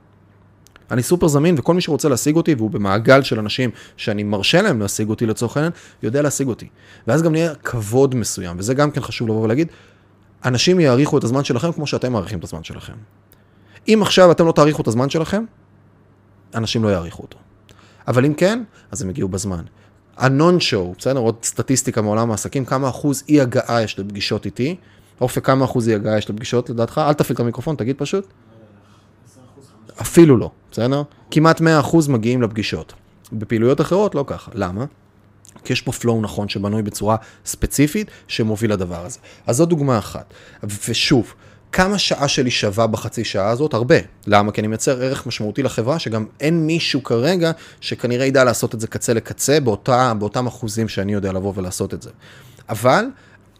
[0.90, 4.80] אני סופר זמין, וכל מי שרוצה להשיג אותי, והוא במעגל של אנשים שאני מרשה להם
[4.80, 5.72] להשיג אותי לצורך העניין,
[6.02, 6.68] יודע להשיג אותי.
[7.06, 9.68] ואז גם נהיה כבוד מסוים, וזה גם כן חשוב לבוא ולהגיד,
[10.44, 12.92] אנשים יעריכו את הזמן שלכם כמו שאתם מעריכים את הזמן שלכם.
[13.88, 15.44] אם עכשיו אתם לא תעריכו את הזמן שלכם,
[16.54, 17.38] אנשים לא יעריכו אותו.
[18.08, 19.64] אבל אם כן, אז הם יגיעו בזמן.
[20.16, 21.18] הנון שואו, בסדר?
[21.18, 24.76] עוד סטטיסטיקה מעולם העסקים, כמה אחוז אי הגעה יש לפגישות איתי?
[25.20, 27.00] אופק, כמה אחוז אי הגעה יש לפגישות לדעתך?
[27.06, 28.26] אל תפעיל את המיקרופון, תגיד פשוט.
[30.00, 31.02] אפילו לא, בסדר?
[31.30, 31.64] כמעט 100%
[32.08, 32.92] מגיעים לפגישות.
[33.32, 34.50] בפעילויות אחרות לא ככה.
[34.54, 34.84] למה?
[35.64, 39.18] כי יש פה flow נכון שבנוי בצורה ספציפית שמוביל לדבר הזה.
[39.46, 40.34] אז זו דוגמה אחת.
[40.88, 41.34] ושוב,
[41.72, 43.74] כמה שעה שלי שווה בחצי שעה הזאת?
[43.74, 43.96] הרבה.
[44.26, 44.52] למה?
[44.52, 47.50] כי אני מייצר ערך משמעותי לחברה, שגם אין מישהו כרגע
[47.80, 52.02] שכנראה ידע לעשות את זה קצה לקצה באותה, באותם אחוזים שאני יודע לבוא ולעשות את
[52.02, 52.10] זה.
[52.68, 53.04] אבל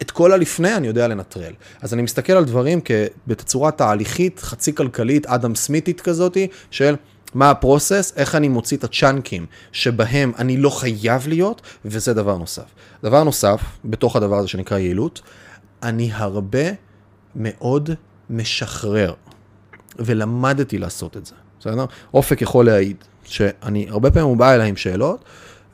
[0.01, 1.53] את כל הלפני אני יודע לנטרל.
[1.81, 2.79] אז אני מסתכל על דברים
[3.27, 6.95] בתצורה תהליכית, חצי כלכלית, אדם סמיתית כזאתי, של
[7.33, 12.65] מה הפרוסס, איך אני מוציא את הצ'אנקים שבהם אני לא חייב להיות, וזה דבר נוסף.
[13.03, 15.21] דבר נוסף, בתוך הדבר הזה שנקרא יעילות,
[15.83, 16.69] אני הרבה
[17.35, 17.89] מאוד
[18.29, 19.13] משחרר,
[19.99, 21.85] ולמדתי לעשות את זה, בסדר?
[22.13, 25.23] אופק יכול להעיד, שאני, הרבה פעמים הוא בא אליי עם שאלות,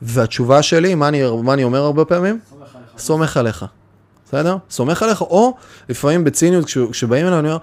[0.02, 2.38] והתשובה שלי, מה אני, מה אני אומר הרבה פעמים?
[2.98, 3.64] סומך עליך.
[4.26, 4.56] בסדר?
[4.70, 5.54] סומך עליך, או
[5.88, 7.58] לפעמים בציניות, כשבאים אליי, אני אומר,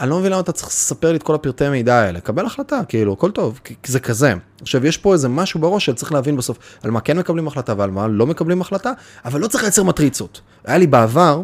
[0.00, 2.20] אני לא מבין למה אתה צריך לספר לי את כל הפרטי מידע האלה.
[2.20, 4.34] קבל החלטה, כאילו, הכל טוב, זה כזה.
[4.60, 7.90] עכשיו, יש פה איזה משהו בראש שצריך להבין בסוף על מה כן מקבלים החלטה ועל
[7.90, 8.92] מה לא מקבלים החלטה,
[9.24, 10.40] אבל לא צריך לייצר מטריצות.
[10.64, 11.42] היה לי בעבר,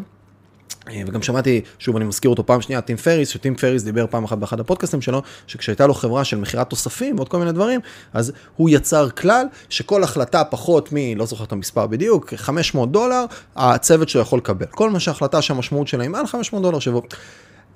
[1.06, 4.38] וגם שמעתי, שוב אני מזכיר אותו פעם שנייה, טים פריס, שטים פריס דיבר פעם אחת
[4.38, 7.80] באחד הפודקאסטים שלו, שכשהייתה לו חברה של מכירת תוספים ועוד כל מיני דברים,
[8.12, 13.24] אז הוא יצר כלל שכל החלטה פחות מ, לא זוכר את המספר בדיוק, 500 דולר,
[13.56, 14.66] הצוות שלו יכול לקבל.
[14.66, 17.02] כל מה שההחלטה שהמשמעות שלה היא מעל 500 דולר שבו.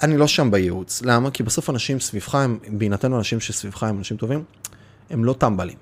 [0.02, 1.30] אני לא שם בייעוץ, למה?
[1.30, 4.44] כי בסוף אנשים סביבך, בהינתן אנשים שסביבך הם אנשים טובים,
[5.10, 5.76] הם לא טמבלים.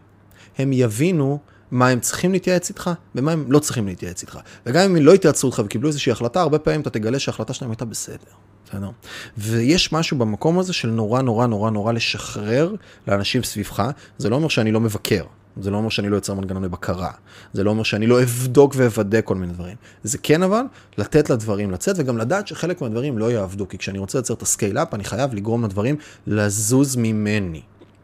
[0.59, 1.39] הם יבינו
[1.71, 4.39] מה הם צריכים להתייעץ איתך, ומה הם לא צריכים להתייעץ איתך.
[4.67, 7.71] וגם אם הם לא התייעצו איתך וקיבלו איזושהי החלטה, הרבה פעמים אתה תגלה שההחלטה שלהם
[7.71, 8.17] הייתה בסדר.
[8.65, 8.91] בסדר?
[9.39, 12.75] ויש משהו במקום הזה של נורא נורא נורא נורא לשחרר
[13.09, 15.25] לאנשים סביבך, זה לא אומר שאני לא מבקר.
[15.61, 17.11] זה לא אומר שאני לא יוצר מנגנוני בקרה,
[17.53, 19.77] זה לא אומר שאני לא אבדוק ואוודא כל מיני דברים.
[20.03, 20.63] זה כן אבל,
[20.99, 24.48] לתת לדברים לצאת וגם לדעת שחלק מהדברים לא יעבדו, כי כשאני רוצה לייצר את ה
[24.48, 25.97] scale-up, אני חייב לגרום לדברים
[26.27, 27.63] לזוז ממני.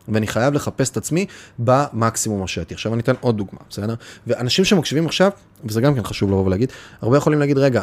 [0.09, 1.27] ואני חייב לחפש את עצמי
[1.59, 2.75] במקסימום השעתי.
[2.75, 3.95] עכשיו אני אתן עוד דוגמה, בסדר?
[4.27, 5.31] ואנשים שמקשיבים עכשיו,
[5.65, 7.83] וזה גם כן חשוב לבוא ולהגיד, הרבה יכולים להגיד, רגע,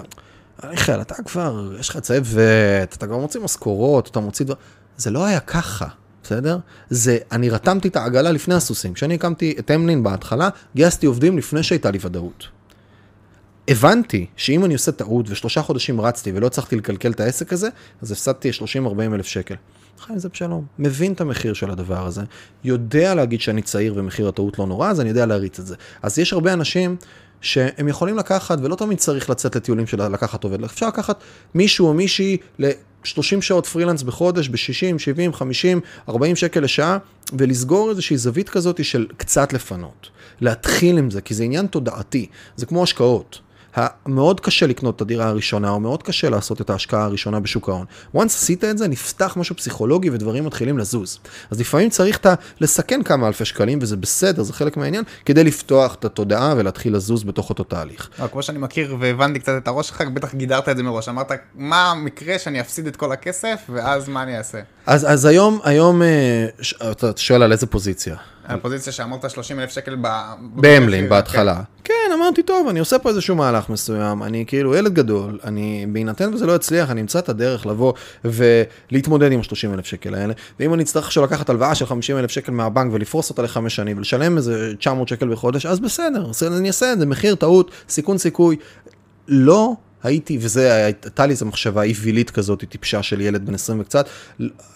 [0.69, 4.55] מיכאל, אתה כבר, יש לך צוות, אתה כבר מוציא משכורות, אתה מוציא דבר...
[4.97, 5.87] זה לא היה ככה.
[6.23, 6.57] בסדר?
[6.89, 8.93] זה, אני רתמתי את העגלה לפני הסוסים.
[8.93, 12.47] כשאני הקמתי את אמלין בהתחלה, גייסתי עובדים לפני שהייתה לי ודאות.
[13.67, 17.69] הבנתי שאם אני עושה טעות ושלושה חודשים רצתי ולא הצלחתי לקלקל את העסק הזה,
[18.01, 18.53] אז הפסדתי 30-40
[19.13, 19.55] אלף שקל.
[19.99, 22.21] חיים זה בשלום, מבין את המחיר של הדבר הזה,
[22.63, 25.75] יודע להגיד שאני צעיר ומחיר הטעות לא נורא, אז אני יודע להריץ את זה.
[26.01, 26.95] אז יש הרבה אנשים
[27.41, 31.23] שהם יכולים לקחת, ולא תמיד צריך לצאת לטיולים של לקחת עובד, אפשר לקחת
[31.55, 36.97] מישהו או מישהי ל-30 שעות פרילנס בחודש, ב-60, 70, 50, 40 שקל לשעה,
[37.33, 40.09] ולסגור איזושהי זווית כזאת של קצת לפנות.
[40.41, 43.39] להתחיל עם זה, כי זה עניין תודעתי, זה כמו השקעות.
[44.07, 47.85] מאוד קשה לקנות את הדירה הראשונה, או מאוד קשה לעשות את ההשקעה הראשונה בשוק ההון.
[48.15, 51.19] once עשית את זה, נפתח משהו פסיכולוגי ודברים מתחילים לזוז.
[51.51, 52.33] אז לפעמים צריך ה...
[52.61, 57.23] לסכן כמה אלפי שקלים, וזה בסדר, זה חלק מהעניין, כדי לפתוח את התודעה ולהתחיל לזוז
[57.23, 58.09] בתוך אותו תהליך.
[58.19, 61.09] לא, כמו שאני מכיר והבנתי קצת את הראש שלך, בטח גידרת את זה מראש.
[61.09, 64.59] אמרת, מה המקרה שאני אפסיד את כל הכסף, ואז מה אני אעשה?
[64.85, 68.15] אז, אז היום, היום, אה, ש- אתה שואל על איזה פוזיציה?
[68.45, 70.07] הפוזיציה שאמרת 30 אלף שקל ב...
[70.41, 71.61] בהמלין בהתחלה.
[71.83, 76.33] כן, אמרתי, טוב, אני עושה פה איזשהו מהלך מסוים, אני כאילו ילד גדול, אני, בהינתן
[76.33, 77.93] וזה לא יצליח, אני אמצא את הדרך לבוא
[78.25, 82.31] ולהתמודד עם ה-30 אלף שקל האלה, ואם אני אצטרך עכשיו לקחת הלוואה של 50 אלף
[82.31, 86.93] שקל מהבנק ולפרוס אותה לחמש שנים ולשלם איזה 900 שקל בחודש, אז בסדר, אני אעשה
[86.93, 88.55] את זה, מחיר, טעות, סיכון, סיכוי.
[89.27, 89.73] לא
[90.03, 94.09] הייתי, וזה, הייתה לי איזו מחשבה אווילית כזאת, טיפשה של ילד בן 20 וקצת,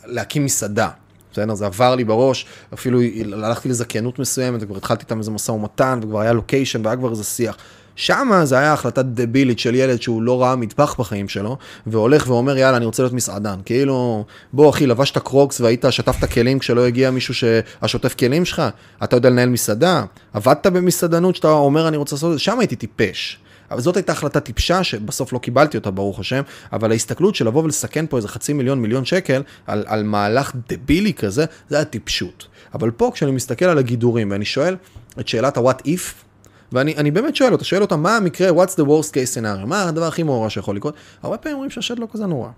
[0.05, 0.89] להקים מסעדה.
[1.37, 1.55] בסדר?
[1.55, 2.99] זה עבר לי בראש, אפילו
[3.33, 7.23] הלכתי לזכיינות מסוימת, וכבר התחלתי איתם איזה משא ומתן, וכבר היה לוקיישן, והיה כבר איזה
[7.23, 7.57] שיח.
[7.95, 11.57] שמה זה היה החלטה דבילית של ילד שהוא לא ראה מטבח בחיים שלו,
[11.87, 13.59] והולך ואומר, יאללה, אני רוצה להיות מסעדן.
[13.65, 18.61] כאילו, בוא אחי, לבשת קרוקס והיית, שטפת כלים כשלא הגיע מישהו שהשוטף כלים שלך,
[19.03, 22.75] אתה יודע לנהל מסעדה, עבדת במסעדנות שאתה אומר, אני רוצה לעשות את זה, שם הייתי
[22.75, 23.39] טיפש.
[23.71, 26.41] אבל זאת הייתה החלטה טיפשה, שבסוף לא קיבלתי אותה, ברוך השם,
[26.73, 31.13] אבל ההסתכלות של לבוא ולסכן פה איזה חצי מיליון, מיליון שקל, על, על מהלך דבילי
[31.13, 32.47] כזה, זה היה טיפשות.
[32.73, 34.75] אבל פה, כשאני מסתכל על הגידורים, ואני שואל
[35.19, 36.27] את שאלת ה-what if,
[36.71, 39.83] ואני אני באמת שואל אותה, שואל אותה, מה המקרה, what's the worst case scenario, מה
[39.83, 40.93] הדבר הכי מורא שיכול לקרות?
[41.23, 42.49] הרבה פעמים אומרים שהשד לא כזה נורא.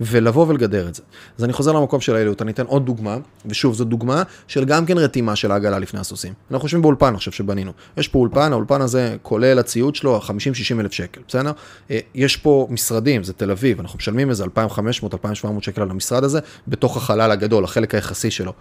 [0.00, 1.02] ולבוא ולגדר את זה.
[1.38, 4.86] אז אני חוזר למקום של היעילות, אני אתן עוד דוגמה, ושוב, זו דוגמה של גם
[4.86, 6.32] כן רתימה של העגלה לפני הסוסים.
[6.50, 7.72] אנחנו חושבים באולפן עכשיו שבנינו.
[7.96, 10.30] יש פה אולפן, האולפן הזה כולל הציוד שלו 50-60
[10.80, 11.52] אלף שקל, בסדר?
[11.90, 14.48] אה, יש פה משרדים, זה תל אביב, אנחנו משלמים איזה 2,500-2,700
[15.60, 18.52] שקל על המשרד הזה, בתוך החלל הגדול, החלק היחסי שלו.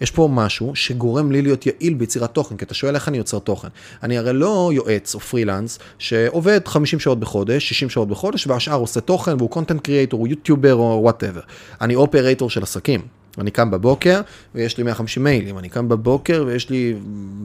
[0.00, 3.38] יש פה משהו שגורם לי להיות יעיל ביצירת תוכן, כי אתה שואל איך אני יוצר
[3.38, 3.68] תוכן.
[4.02, 9.00] אני הרי לא יועץ או פרילנס שעובד 50 שעות בחודש, 60 שעות בחודש, והשאר עושה
[9.00, 11.40] תוכן והוא content creator, הוא יוטיובר או whatever.
[11.80, 13.00] אני operator של עסקים.
[13.38, 14.20] אני קם בבוקר
[14.54, 16.94] ויש לי 150 מיילים, אני קם בבוקר ויש לי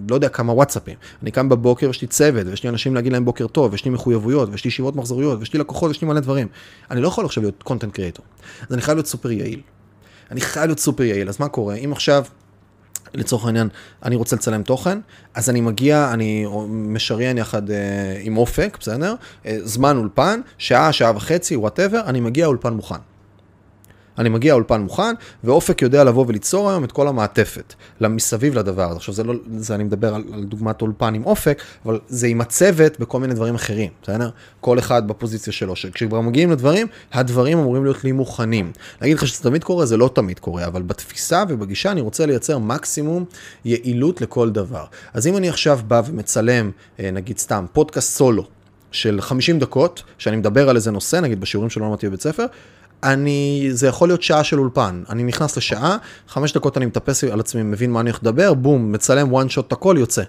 [0.09, 3.25] לא יודע כמה וואטסאפים, אני קם בבוקר ויש לי צוות ויש לי אנשים להגיד להם
[3.25, 6.19] בוקר טוב, ויש לי מחויבויות ויש לי ישיבות מחזוריות ויש לי לקוחות ויש לי מלא
[6.19, 6.47] דברים.
[6.91, 8.25] אני לא יכול עכשיו להיות content creator,
[8.61, 9.61] אז אני חייב להיות סופר יעיל.
[10.32, 11.75] אני חייב להיות סופר יעיל, אז מה קורה?
[11.75, 12.25] אם עכשיו
[13.13, 13.69] לצורך העניין,
[14.03, 14.99] אני רוצה לצלם תוכן,
[15.34, 17.77] אז אני מגיע, אני משריין יחד אה,
[18.21, 19.15] עם אופק, בסדר?
[19.45, 23.09] אה, זמן אולפן, שעה, שעה וחצי, whatever, אני מגיע אולפן מוכן.
[24.20, 25.13] אני מגיע אולפן מוכן,
[25.43, 28.95] ואופק יודע לבוא וליצור היום את כל המעטפת, מסביב לדבר הזה.
[28.95, 32.41] עכשיו, זה לא, זה אני מדבר על, על דוגמת אולפן עם אופק, אבל זה עם
[32.41, 34.30] הצוות בכל מיני דברים אחרים, בסדר?
[34.61, 38.72] כל אחד בפוזיציה שלו, שכשכבר מגיעים לדברים, הדברים אמורים להיות לי מוכנים.
[39.01, 42.57] להגיד לך שזה תמיד קורה, זה לא תמיד קורה, אבל בתפיסה ובגישה אני רוצה לייצר
[42.57, 43.26] מקסימום
[43.65, 44.86] יעילות לכל דבר.
[45.13, 48.45] אז אם אני עכשיו בא ומצלם, אה, נגיד סתם, פודקאסט סולו,
[48.91, 52.45] של 50 דקות, שאני מדבר על איזה נושא, נגיד בשיעורים שלא למדתי בבית ספר,
[53.03, 55.97] אני, זה יכול להיות שעה של אולפן, אני נכנס לשעה,
[56.27, 59.59] חמש דקות אני מטפס על עצמי, מבין מה אני הולך לדבר, בום, מצלם one shot
[59.59, 60.23] את הכל, יוצא.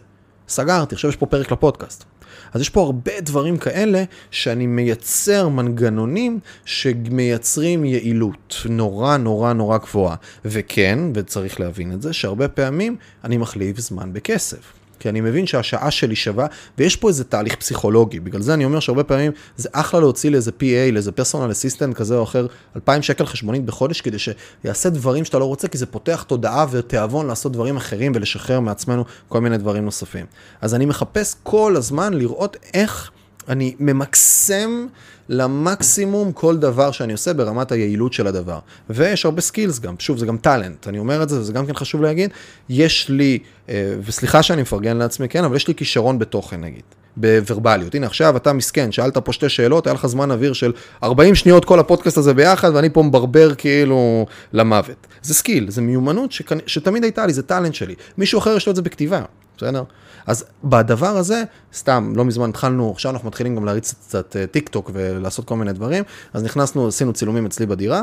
[0.48, 2.04] סגרתי, עכשיו יש פה פרק לפודקאסט.
[2.52, 10.16] אז יש פה הרבה דברים כאלה שאני מייצר מנגנונים שמייצרים יעילות נורא נורא נורא גבוהה.
[10.44, 14.79] וכן, וצריך להבין את זה, שהרבה פעמים אני מחליף זמן בכסף.
[15.00, 16.46] כי אני מבין שהשעה שלי שווה,
[16.78, 18.20] ויש פה איזה תהליך פסיכולוגי.
[18.20, 22.16] בגלל זה אני אומר שהרבה פעמים זה אחלה להוציא לאיזה PA, לאיזה פרסונל אסיסטנט כזה
[22.16, 22.46] או אחר,
[22.76, 27.26] 2,000 שקל חשבונית בחודש, כדי שיעשה דברים שאתה לא רוצה, כי זה פותח תודעה ותיאבון
[27.26, 30.26] לעשות דברים אחרים ולשחרר מעצמנו כל מיני דברים נוספים.
[30.60, 33.10] אז אני מחפש כל הזמן לראות איך
[33.48, 34.86] אני ממקסם
[35.30, 38.58] למקסימום כל דבר שאני עושה ברמת היעילות של הדבר.
[38.90, 41.74] ויש הרבה skills גם, שוב, זה גם talent, אני אומר את זה, וזה גם כן
[41.74, 42.30] חשוב להגיד,
[42.68, 46.82] יש לי, אה, וסליחה שאני מפרגן לעצמי, כן, אבל יש לי כישרון בתוכן נגיד.
[47.16, 47.94] בוורבליות.
[47.94, 50.72] הנה עכשיו אתה מסכן, שאלת פה שתי שאלות, היה לך זמן אוויר של
[51.02, 55.06] 40 שניות כל הפודקאסט הזה ביחד, ואני פה מברבר כאילו למוות.
[55.22, 56.52] זה skill, זה מיומנות שכ...
[56.66, 57.94] שתמיד הייתה לי, זה talent שלי.
[58.18, 59.22] מישהו אחר יש לו את זה בכתיבה,
[59.56, 59.82] בסדר?
[60.26, 61.42] אז בדבר הזה,
[61.74, 65.72] סתם, לא מזמן התחלנו, עכשיו אנחנו מתחילים גם להריץ קצת טיק טוק ולעשות כל מיני
[65.72, 66.04] דברים,
[66.34, 68.02] אז נכנסנו, עשינו צילומים אצלי בדירה.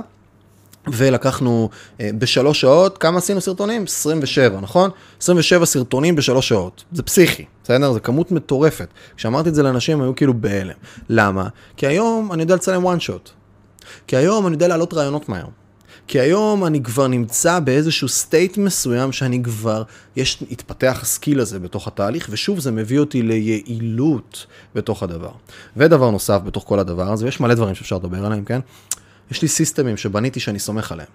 [0.91, 1.69] ולקחנו
[2.01, 3.83] אה, בשלוש שעות, כמה עשינו סרטונים?
[3.83, 4.89] 27, נכון?
[5.21, 6.83] 27 סרטונים בשלוש שעות.
[6.91, 7.93] זה פסיכי, בסדר?
[7.93, 8.87] זו כמות מטורפת.
[9.17, 10.73] כשאמרתי את זה לאנשים, היו כאילו בהלם.
[11.09, 11.47] למה?
[11.77, 13.29] כי היום אני יודע לצלם one shot.
[14.07, 15.45] כי היום אני יודע להעלות רעיונות מהר.
[16.07, 19.83] כי היום אני כבר נמצא באיזשהו state מסוים שאני כבר,
[20.15, 24.45] יש, התפתח ה skill הזה בתוך התהליך, ושוב זה מביא אותי ליעילות
[24.75, 25.31] בתוך הדבר.
[25.77, 28.59] ודבר נוסף בתוך כל הדבר הזה, ויש מלא דברים שאפשר לדבר עליהם, כן?
[29.31, 31.09] יש לי systemים שבניתי שאני סומך עליהם.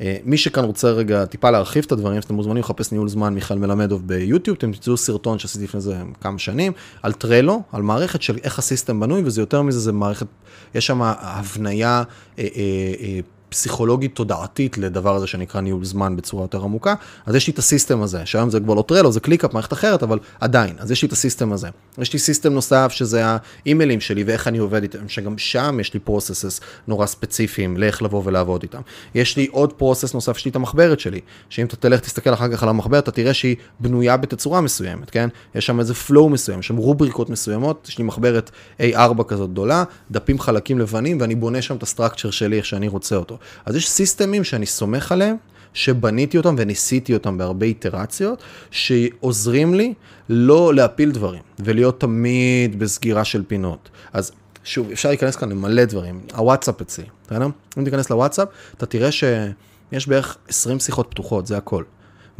[0.00, 3.58] אה, מי שכאן רוצה רגע טיפה להרחיב את הדברים, אתם מוזמנים לחפש ניהול זמן מיכאל
[3.58, 6.72] מלמדוב ביוטיוב, אתם תמצאו סרטון שעשיתי לפני זה כמה שנים,
[7.02, 10.26] על Trello, על מערכת של איך ה system בנוי, וזה יותר מזה, זה מערכת,
[10.74, 12.02] יש שם הבניה.
[12.38, 13.20] אה, אה, אה,
[13.50, 16.94] פסיכולוגית תודעתית לדבר הזה שנקרא ניהול זמן בצורה יותר עמוקה,
[17.26, 19.72] אז יש לי את ה system הזה, שהיום זה כבר לא Trello, זה ClickUp, מערכת
[19.72, 21.68] אחרת, אבל עדיין, אז יש לי את ה system הזה.
[21.98, 26.00] יש לי system נוסף שזה האימיילים שלי ואיך אני עובד איתם, שגם שם יש לי
[26.00, 28.80] processes נורא ספציפיים לאיך לבוא ולעבוד איתם.
[29.14, 32.52] יש לי עוד process נוסף, יש לי את המחברת שלי, שאם אתה תלך תסתכל אחר
[32.52, 35.28] כך על המחברת, אתה תראה שהיא בנויה בתצורה מסוימת, כן?
[35.54, 39.84] יש שם איזה flow מסוים, יש שם רובריקות מסוימות, יש לי מחברת A4 כזאת גדולה,
[40.10, 43.38] דפים חלקים לבנים, ואני בונה שם את הסטרקצ'ר שלי איך שאני רוצה אותו.
[43.66, 45.36] אז יש סיסטמים שאני סומך עליהם,
[45.74, 49.94] שבניתי אותם וניסיתי אותם בהרבה איטרציות, שעוזרים לי
[50.28, 53.88] לא להפיל דברים, ולהיות תמיד בסגירה של פינות.
[54.12, 54.32] אז
[54.64, 56.20] שוב, אפשר להיכנס כאן למלא דברים.
[56.36, 57.46] הוואטסאפ אצלי, בסדר?
[57.78, 61.84] אם תיכנס לוואטסאפ, אתה תראה שיש בערך 20 שיחות פתוחות, זה הכל.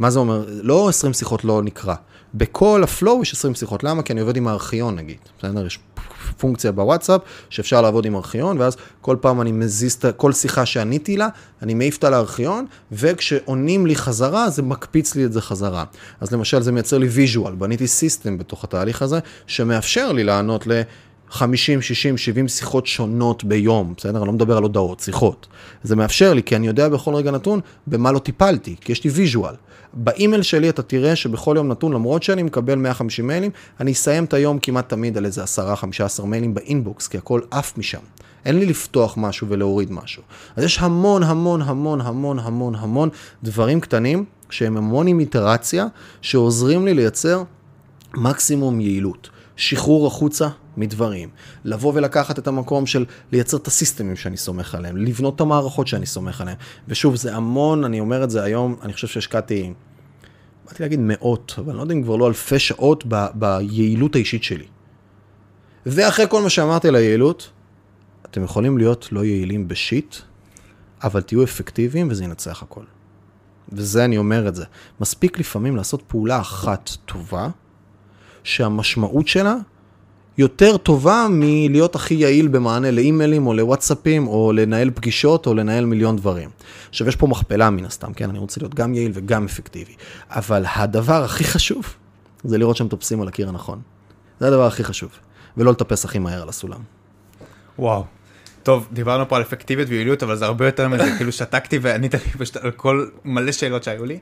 [0.01, 0.45] מה זה אומר?
[0.47, 1.95] לא 20 שיחות לא נקראו.
[2.33, 3.83] בכל ה flow יש 20 שיחות.
[3.83, 4.03] למה?
[4.03, 5.17] כי אני עובד עם הארכיון נגיד.
[5.39, 5.65] בסדר?
[5.65, 5.79] יש
[6.37, 11.27] פונקציה בוואטסאפ שאפשר לעבוד עם ארכיון, ואז כל פעם אני מזיז, כל שיחה שעניתי לה,
[11.61, 15.83] אני מעיף אותה לארכיון, וכשעונים לי חזרה, זה מקפיץ לי את זה חזרה.
[16.21, 20.81] אז למשל זה מייצר לי visual, בניתי system בתוך התהליך הזה, שמאפשר לי לענות ל...
[21.29, 24.17] 50, 60, 70 שיחות שונות ביום, בסדר?
[24.17, 25.47] אני לא מדבר על הודעות, שיחות.
[25.83, 29.09] זה מאפשר לי, כי אני יודע בכל רגע נתון במה לא טיפלתי, כי יש לי
[29.09, 29.55] visual.
[29.93, 34.33] באימייל שלי אתה תראה שבכל יום נתון, למרות שאני מקבל 150 מיילים, אני אסיים את
[34.33, 35.43] היום כמעט תמיד על איזה
[36.19, 37.99] 10-15 מיילים ב inbox, כי הכל עף משם.
[38.45, 40.23] אין לי לפתוח משהו ולהוריד משהו.
[40.55, 43.09] אז יש המון, המון, המון, המון, המון, המון
[43.43, 45.87] דברים קטנים, שהם המון עם איטרציה,
[46.21, 47.43] שעוזרים לי לייצר
[48.13, 49.29] מקסימום יעילות.
[49.55, 50.47] שחרור החוצה
[50.77, 51.29] מדברים,
[51.63, 56.05] לבוא ולקחת את המקום של לייצר את הסיסטמים שאני סומך עליהם, לבנות את המערכות שאני
[56.05, 56.57] סומך עליהם.
[56.87, 59.73] ושוב, זה המון, אני אומר את זה היום, אני חושב שהשקעתי,
[60.65, 64.43] באתי להגיד מאות, אבל אני לא יודע אם כבר לא אלפי שעות ב, ביעילות האישית
[64.43, 64.65] שלי.
[65.85, 67.49] ואחרי כל מה שאמרתי על היעילות,
[68.25, 70.15] אתם יכולים להיות לא יעילים בשיט,
[71.03, 72.83] אבל תהיו אפקטיביים וזה ינצח הכל.
[73.71, 74.65] וזה אני אומר את זה.
[75.01, 77.49] מספיק לפעמים לעשות פעולה אחת טובה,
[78.43, 79.55] שהמשמעות שלה
[80.37, 86.15] יותר טובה מלהיות הכי יעיל במענה לאימיילים או לוואטסאפים או לנהל פגישות או לנהל מיליון
[86.15, 86.49] דברים.
[86.89, 88.29] עכשיו יש פה מכפלה מן הסתם, כן?
[88.29, 89.93] אני רוצה להיות גם יעיל וגם אפקטיבי.
[90.29, 91.85] אבל הדבר הכי חשוב
[92.43, 93.81] זה לראות שהם טופסים על הקיר הנכון.
[94.39, 95.11] זה הדבר הכי חשוב.
[95.57, 96.79] ולא לטפס הכי מהר על הסולם.
[97.79, 98.05] וואו.
[98.63, 102.19] טוב, דיברנו פה על אפקטיביות ויעילות, אבל זה הרבה יותר מזה, כאילו שתקתי וענית לי
[102.19, 104.19] פשוט על כל מלא שאלות שהיו לי.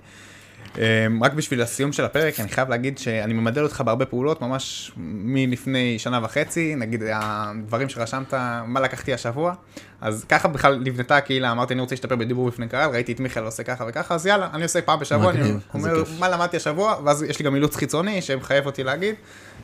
[0.77, 4.91] אמ, רק בשביל הסיום של הפרק, אני חייב להגיד שאני ממדל אותך בהרבה פעולות, ממש
[4.97, 8.33] מלפני שנה וחצי, נגיד הדברים שרשמת,
[8.65, 9.53] מה לקחתי השבוע,
[10.01, 13.43] אז ככה בכלל נבנתה הקהילה, אמרתי אני רוצה להשתפר בדיבור בפני קהל, ראיתי את מיכאל
[13.43, 17.23] עושה ככה וככה, אז יאללה, אני עושה פעם בשבוע, אני אומר מה למדתי השבוע, ואז
[17.23, 19.15] יש לי גם אילוץ חיצוני שמחייב אותי להגיד,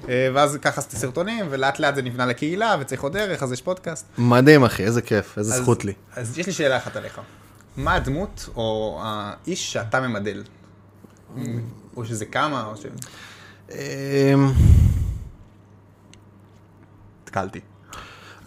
[0.10, 3.62] אה, ואז ככה עשיתי סרטונים, ולאט לאט זה נבנה לקהילה, וצריך עוד דרך, אז יש
[3.62, 4.06] פודקאסט.
[4.18, 5.94] מדהים אחי, איזה כיף, איזה זכות לי.
[6.16, 7.20] אז יש לי שאלה אחת עליך.
[7.78, 10.44] מה הדמות או האיש שאתה ממדל?
[11.98, 12.86] או שזה כמה, או ש...
[13.72, 14.52] אמ,
[17.24, 17.60] התקלתי.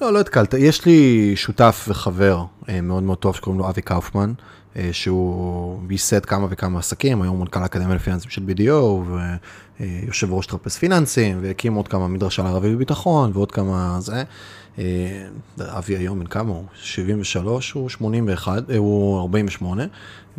[0.00, 0.54] לא, לא התקלת.
[0.54, 4.32] יש לי שותף וחבר אה, מאוד מאוד טוב שקוראים לו אבי קאופמן,
[4.76, 9.12] אה, שהוא ייסד כמה וכמה עסקים, היום מנכ"ל האקדמיה לפיננסים של BDO,
[9.80, 14.22] ויושב ראש טרפס פיננסים, והקים עוד כמה מדרשה לערבי בביטחון, ועוד כמה זה.
[14.78, 14.84] אה,
[15.60, 16.64] אבי היום בן כמה הוא?
[16.74, 19.84] 73, הוא 81, הוא 48,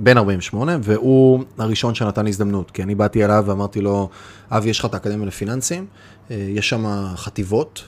[0.02, 4.10] בן 48, והוא הראשון שנתן לי הזדמנות, כי אני באתי אליו ואמרתי לו,
[4.52, 5.86] אבי, יש לך את האקדמיה לפיננסים,
[6.30, 6.86] יש שם
[7.16, 7.84] חטיבות.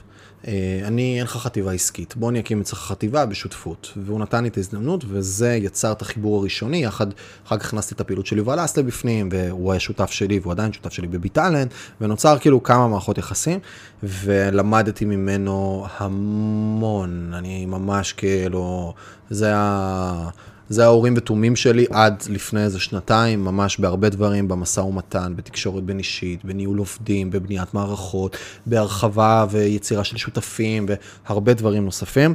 [0.46, 3.92] אה, אני, אין לך חטיבה עסקית, בוא אני אקים אצלך חטיבה בשותפות.
[3.96, 7.06] והוא נתן לי את ההזדמנות, וזה יצר את החיבור הראשוני, יחד,
[7.46, 10.72] אחר כך הכנסתי את הפעילות של יובל אסלה בפנים, והוא היה שותף שלי, והוא עדיין
[10.72, 11.68] שותף שלי בביטלנד,
[12.00, 13.58] ונוצר כאילו כמה מערכות יחסים,
[14.02, 18.94] ולמדתי ממנו המון, אני ממש כאילו,
[19.30, 20.28] זה היה...
[20.68, 25.98] זה ההורים ותומים שלי עד לפני איזה שנתיים, ממש בהרבה דברים, במשא ומתן, בתקשורת בין
[25.98, 28.36] אישית, בניהול עובדים, בבניית מערכות,
[28.66, 30.86] בהרחבה ויצירה של שותפים
[31.26, 32.34] והרבה דברים נוספים.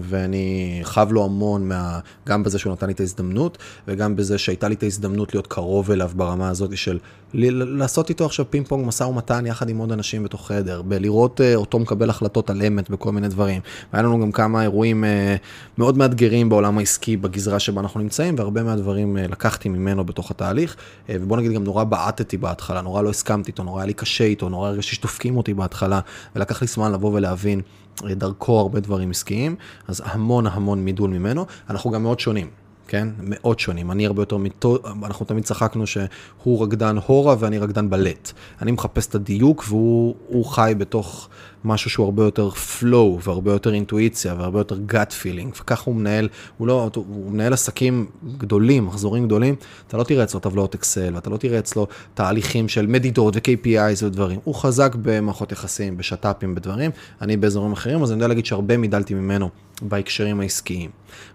[0.00, 1.98] ואני חב לו המון, מה,
[2.28, 3.58] גם בזה שהוא נתן לי את ההזדמנות,
[3.88, 6.98] וגם בזה שהייתה לי את ההזדמנות להיות קרוב אליו ברמה הזאת של
[7.34, 11.54] לעשות איתו עכשיו פינג פונג משא ומתן יחד עם עוד אנשים בתוך חדר, בלראות אה,
[11.54, 13.60] אותו מקבל החלטות על אמת בכל מיני דברים.
[13.92, 15.36] והיה לנו גם כמה אירועים אה,
[15.78, 20.76] מאוד מאתגרים בעולם העסקי בגזרה שבה אנחנו נמצאים, והרבה מהדברים לקחתי ממנו בתוך התהליך,
[21.08, 24.48] ובוא נגיד גם נורא בעטתי בהתחלה, נורא לא הסכמתי איתו, נורא היה לי קשה איתו,
[24.48, 26.00] נורא הרגשתי שדופקים אותי בהתחלה,
[26.36, 27.60] ולקח לי זמן לבוא ולהבין
[28.04, 29.56] דרכו הרבה דברים עסקיים,
[29.88, 31.46] אז המון המון מידול ממנו.
[31.70, 32.50] אנחנו גם מאוד שונים.
[32.86, 33.08] כן?
[33.18, 33.90] מאוד שונים.
[33.90, 34.78] אני הרבה יותר מיטו...
[35.04, 38.32] אנחנו תמיד צחקנו שהוא רקדן הורה ואני רקדן בלט.
[38.62, 41.28] אני מחפש את הדיוק והוא חי בתוך
[41.64, 46.28] משהו שהוא הרבה יותר flow והרבה יותר אינטואיציה והרבה יותר gut feeling, וככה הוא מנהל,
[46.58, 48.06] הוא לא, הוא מנהל עסקים
[48.38, 49.54] גדולים, מחזורים גדולים,
[49.88, 54.40] אתה לא תראה אצלו טבלאות אקסל, ואתה לא תראה אצלו תהליכים של מדידות ו-KPIs ודברים.
[54.44, 56.90] הוא חזק במערכות יחסים, בשת"פים, בדברים,
[57.22, 59.48] אני באזורים אחרים, אז אני יודע להגיד שהרבה מידלתי ממנו
[59.82, 60.90] בהקשרים העסקיים.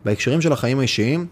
[0.05, 1.25] בהקשרים של החיים האישיים,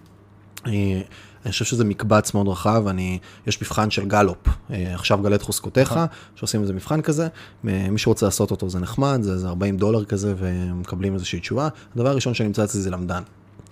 [0.68, 1.02] אה,
[1.46, 5.42] אני חושב שזה מקבץ מאוד רחב, אני, יש מבחן של גלופ, אה, עכשיו גלה את
[5.42, 6.00] חוזקותיך.
[6.36, 7.28] שעושים איזה מבחן כזה,
[7.64, 11.68] מי שרוצה לעשות אותו זה נחמד, זה, זה 40 דולר כזה ומקבלים איזושהי תשובה.
[11.96, 13.24] הדבר הראשון שנמצא אצלי זה למדן,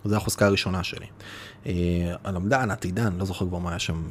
[0.05, 1.05] זו החוזקה הראשונה שלי.
[1.65, 1.71] אה,
[2.23, 4.03] הלמדן, עתידן, לא זוכר כבר מה היה שם,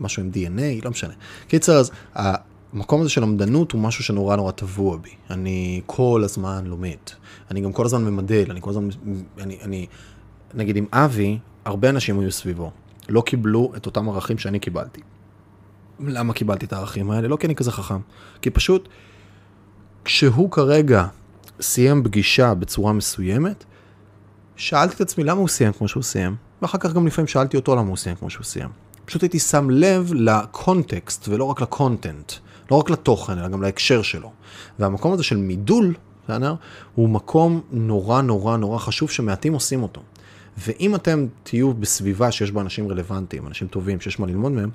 [0.00, 1.14] משהו עם DNA, לא משנה.
[1.48, 5.10] קיצר, אז המקום הזה של למדנות הוא משהו שנורא נורא טבוע בי.
[5.30, 6.96] אני כל הזמן לומד,
[7.50, 8.88] אני גם כל הזמן ממדל, אני כל הזמן,
[9.38, 9.86] אני, אני
[10.54, 12.70] נגיד עם אבי, הרבה אנשים היו סביבו,
[13.08, 15.00] לא קיבלו את אותם ערכים שאני קיבלתי.
[16.00, 17.28] למה קיבלתי את הערכים האלה?
[17.28, 18.00] לא כי אני כזה חכם.
[18.42, 18.88] כי פשוט,
[20.04, 21.06] כשהוא כרגע
[21.60, 23.64] סיים פגישה בצורה מסוימת,
[24.56, 27.76] שאלתי את עצמי למה הוא סיים כמו שהוא סיים, ואחר כך גם לפעמים שאלתי אותו
[27.76, 28.68] למה הוא סיים כמו שהוא סיים.
[29.04, 32.32] פשוט הייתי שם לב לקונטקסט ולא רק לקונטנט,
[32.70, 34.32] לא רק לתוכן, אלא גם להקשר שלו.
[34.78, 35.94] והמקום הזה של מידול,
[36.24, 36.54] בסדר?
[36.94, 40.02] הוא מקום נורא נורא נורא חשוב שמעטים עושים אותו.
[40.58, 44.70] ואם אתם תהיו בסביבה שיש בה אנשים רלוונטיים, אנשים טובים, שיש מה ללמוד מהם,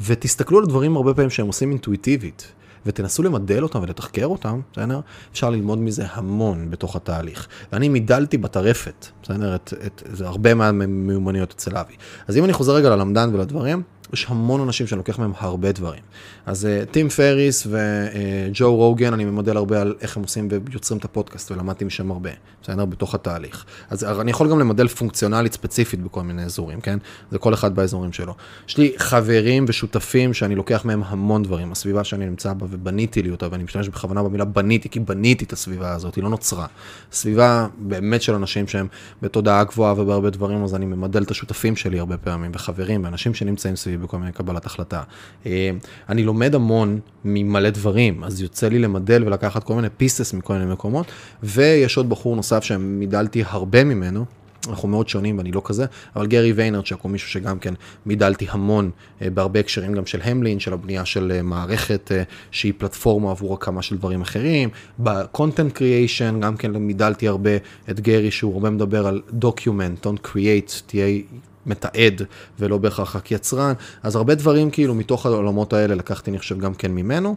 [0.00, 2.52] ותסתכלו על דברים הרבה פעמים שהם עושים אינטואיטיבית,
[2.86, 5.00] ותנסו למדל אותם ולתחקר אותם, בסדר?
[5.32, 7.48] אפשר ללמוד מזה המון בתוך התהליך.
[7.72, 9.54] ואני מידלתי בטרפת, בסדר?
[9.54, 11.94] את, את, את, הרבה מהמיומנויות אצל אבי.
[12.28, 16.02] אז אם אני חוזר רגע ללמדן ולדברים, יש המון אנשים שאני לוקח מהם הרבה דברים.
[16.46, 20.98] אז uh, טים פריס וג'ו uh, רוגן, אני ממודל הרבה על איך הם עושים ויוצרים
[20.98, 22.30] את הפודקאסט, ולמדתי משם הרבה,
[22.62, 22.84] בסדר?
[22.84, 23.64] בתוך התהליך.
[23.90, 26.98] אז אני יכול גם למדל פונקציונלית ספציפית בכל מיני אזורים, כן?
[27.30, 28.34] זה כל אחד באזורים שלו.
[28.68, 31.72] יש לי חברים ושותפים שאני לוקח מהם המון דברים.
[31.72, 35.52] הסביבה שאני נמצא בה ובניתי לי אותה, ואני משתמש בכוונה במילה בניתי, כי בניתי את
[35.52, 36.66] הסביבה הזאת, היא לא נוצרה.
[37.12, 38.86] סביבה באמת של אנשים שהם
[39.22, 43.76] בתודעה גבוהה ובהרבה דברים, אז אני ממדל את השותפים שלי הרבה פעמים, וחברים, ואנשים שנמצאים
[43.76, 45.02] סביב בכל מיני קבלת החלטה.
[45.46, 45.70] אה,
[46.08, 50.72] אני לומד המון ממלא דברים, אז יוצא לי למדל ולקחת כל מיני פיסס מכל מיני
[50.72, 51.06] מקומות,
[51.42, 54.24] ויש עוד בחור נוסף שמידלתי הרבה ממנו.
[54.68, 55.86] אנחנו מאוד שונים ואני לא כזה,
[56.16, 57.74] אבל גרי ויינרצ'ק הוא מישהו שגם כן
[58.06, 58.90] מידלתי המון
[59.22, 62.12] אה, בהרבה הקשרים גם של המלין, של הבנייה של אה, מערכת
[62.50, 64.68] שהיא פלטפורמה עבור הקמה של דברים אחרים.
[64.98, 67.50] ב content creation גם כן מידלתי הרבה
[67.90, 71.20] את גרי שהוא הרבה מדבר על document, don't create, תהיה
[71.68, 72.22] מתעד
[72.58, 76.74] ולא בהכרח רק יצרן, אז הרבה דברים כאילו מתוך העולמות האלה לקחתי אני חושב גם
[76.74, 77.36] כן ממנו.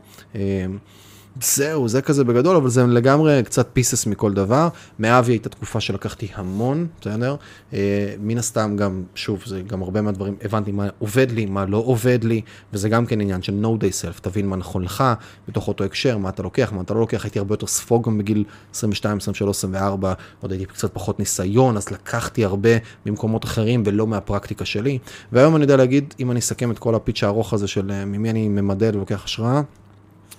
[1.39, 4.67] זהו, זה כזה בגדול, אבל זה לגמרי קצת pieces מכל דבר.
[4.99, 7.35] מאבי הייתה תקופה שלקחתי המון, בסדר?
[7.73, 11.77] אה, מן הסתם גם, שוב, זה גם הרבה מהדברים, הבנתי מה עובד לי, מה לא
[11.77, 12.41] עובד לי,
[12.73, 15.03] וזה גם כן עניין של no day self, תבין מה נכון לך,
[15.47, 18.17] בתוך אותו הקשר, מה אתה לוקח, מה אתה לא לוקח, הייתי הרבה יותר ספוג גם
[18.17, 22.69] בגיל 22, 23, 24, עוד הייתי קצת פחות ניסיון, אז לקחתי הרבה
[23.05, 24.99] ממקומות אחרים ולא מהפרקטיקה שלי.
[25.31, 28.29] והיום אני יודע להגיד, אם אני אסכם את כל הפיץ' הארוך הזה של אה, ממי
[28.29, 29.61] אני ממדל ולוקח השראה,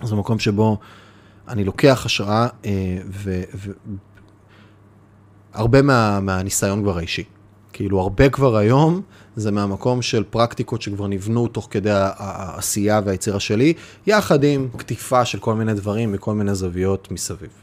[0.03, 0.79] זה מקום שבו
[1.49, 2.99] אני לוקח השראה אה,
[5.55, 7.25] והרבה מה, מהניסיון כבר האישי.
[7.73, 9.03] כאילו הרבה כבר היום
[9.37, 13.75] זה מהמקום של פרקטיקות שכבר נבנו תוך כדי העשייה והיצירה שלי,
[14.07, 17.62] יחד עם קטיפה של כל מיני דברים מכל מיני זוויות מסביב.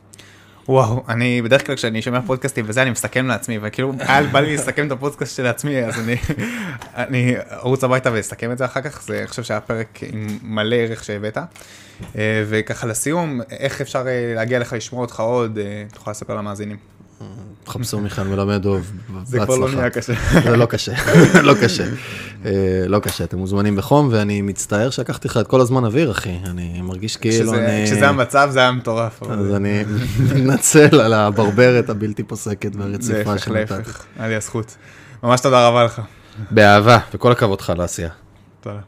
[0.70, 4.54] וואו, אני בדרך כלל כשאני שומע פודקאסטים וזה אני מסכם לעצמי וכאילו היה בא לי
[4.54, 6.16] לסכם את הפודקאסט של עצמי אז אני
[6.94, 10.76] אני ארוץ הביתה ואסכם את זה אחר כך זה אני חושב שהיה פרק עם מלא
[10.76, 11.44] ערך שהבאת אה,
[12.50, 16.99] וככה לסיום איך אפשר אה, להגיע לך לשמוע אותך עוד אה, תוכל לספר למאזינים.
[17.64, 18.92] תחפשו מיכאל מלמד אוב,
[19.24, 20.14] זה כבר לא נהיה קשה.
[20.44, 20.92] זה לא קשה,
[21.44, 21.84] לא קשה.
[22.46, 22.52] אה,
[22.88, 26.38] לא קשה, אתם מוזמנים בחום, ואני מצטער שלקחתי לך את כל הזמן אוויר, אחי.
[26.46, 27.86] אני מרגיש כאילו אני...
[27.86, 29.24] כשזה המצב זה היה מטורף.
[29.24, 29.84] אז אני
[30.20, 33.74] מתנצל על הברברת הבלתי פוסקת והרציפה שנתתי.
[33.74, 34.78] להפך, היה לי הזכות.
[35.24, 36.02] ממש תודה רבה לך.
[36.52, 38.10] באהבה, וכל הכבוד לך לעשייה.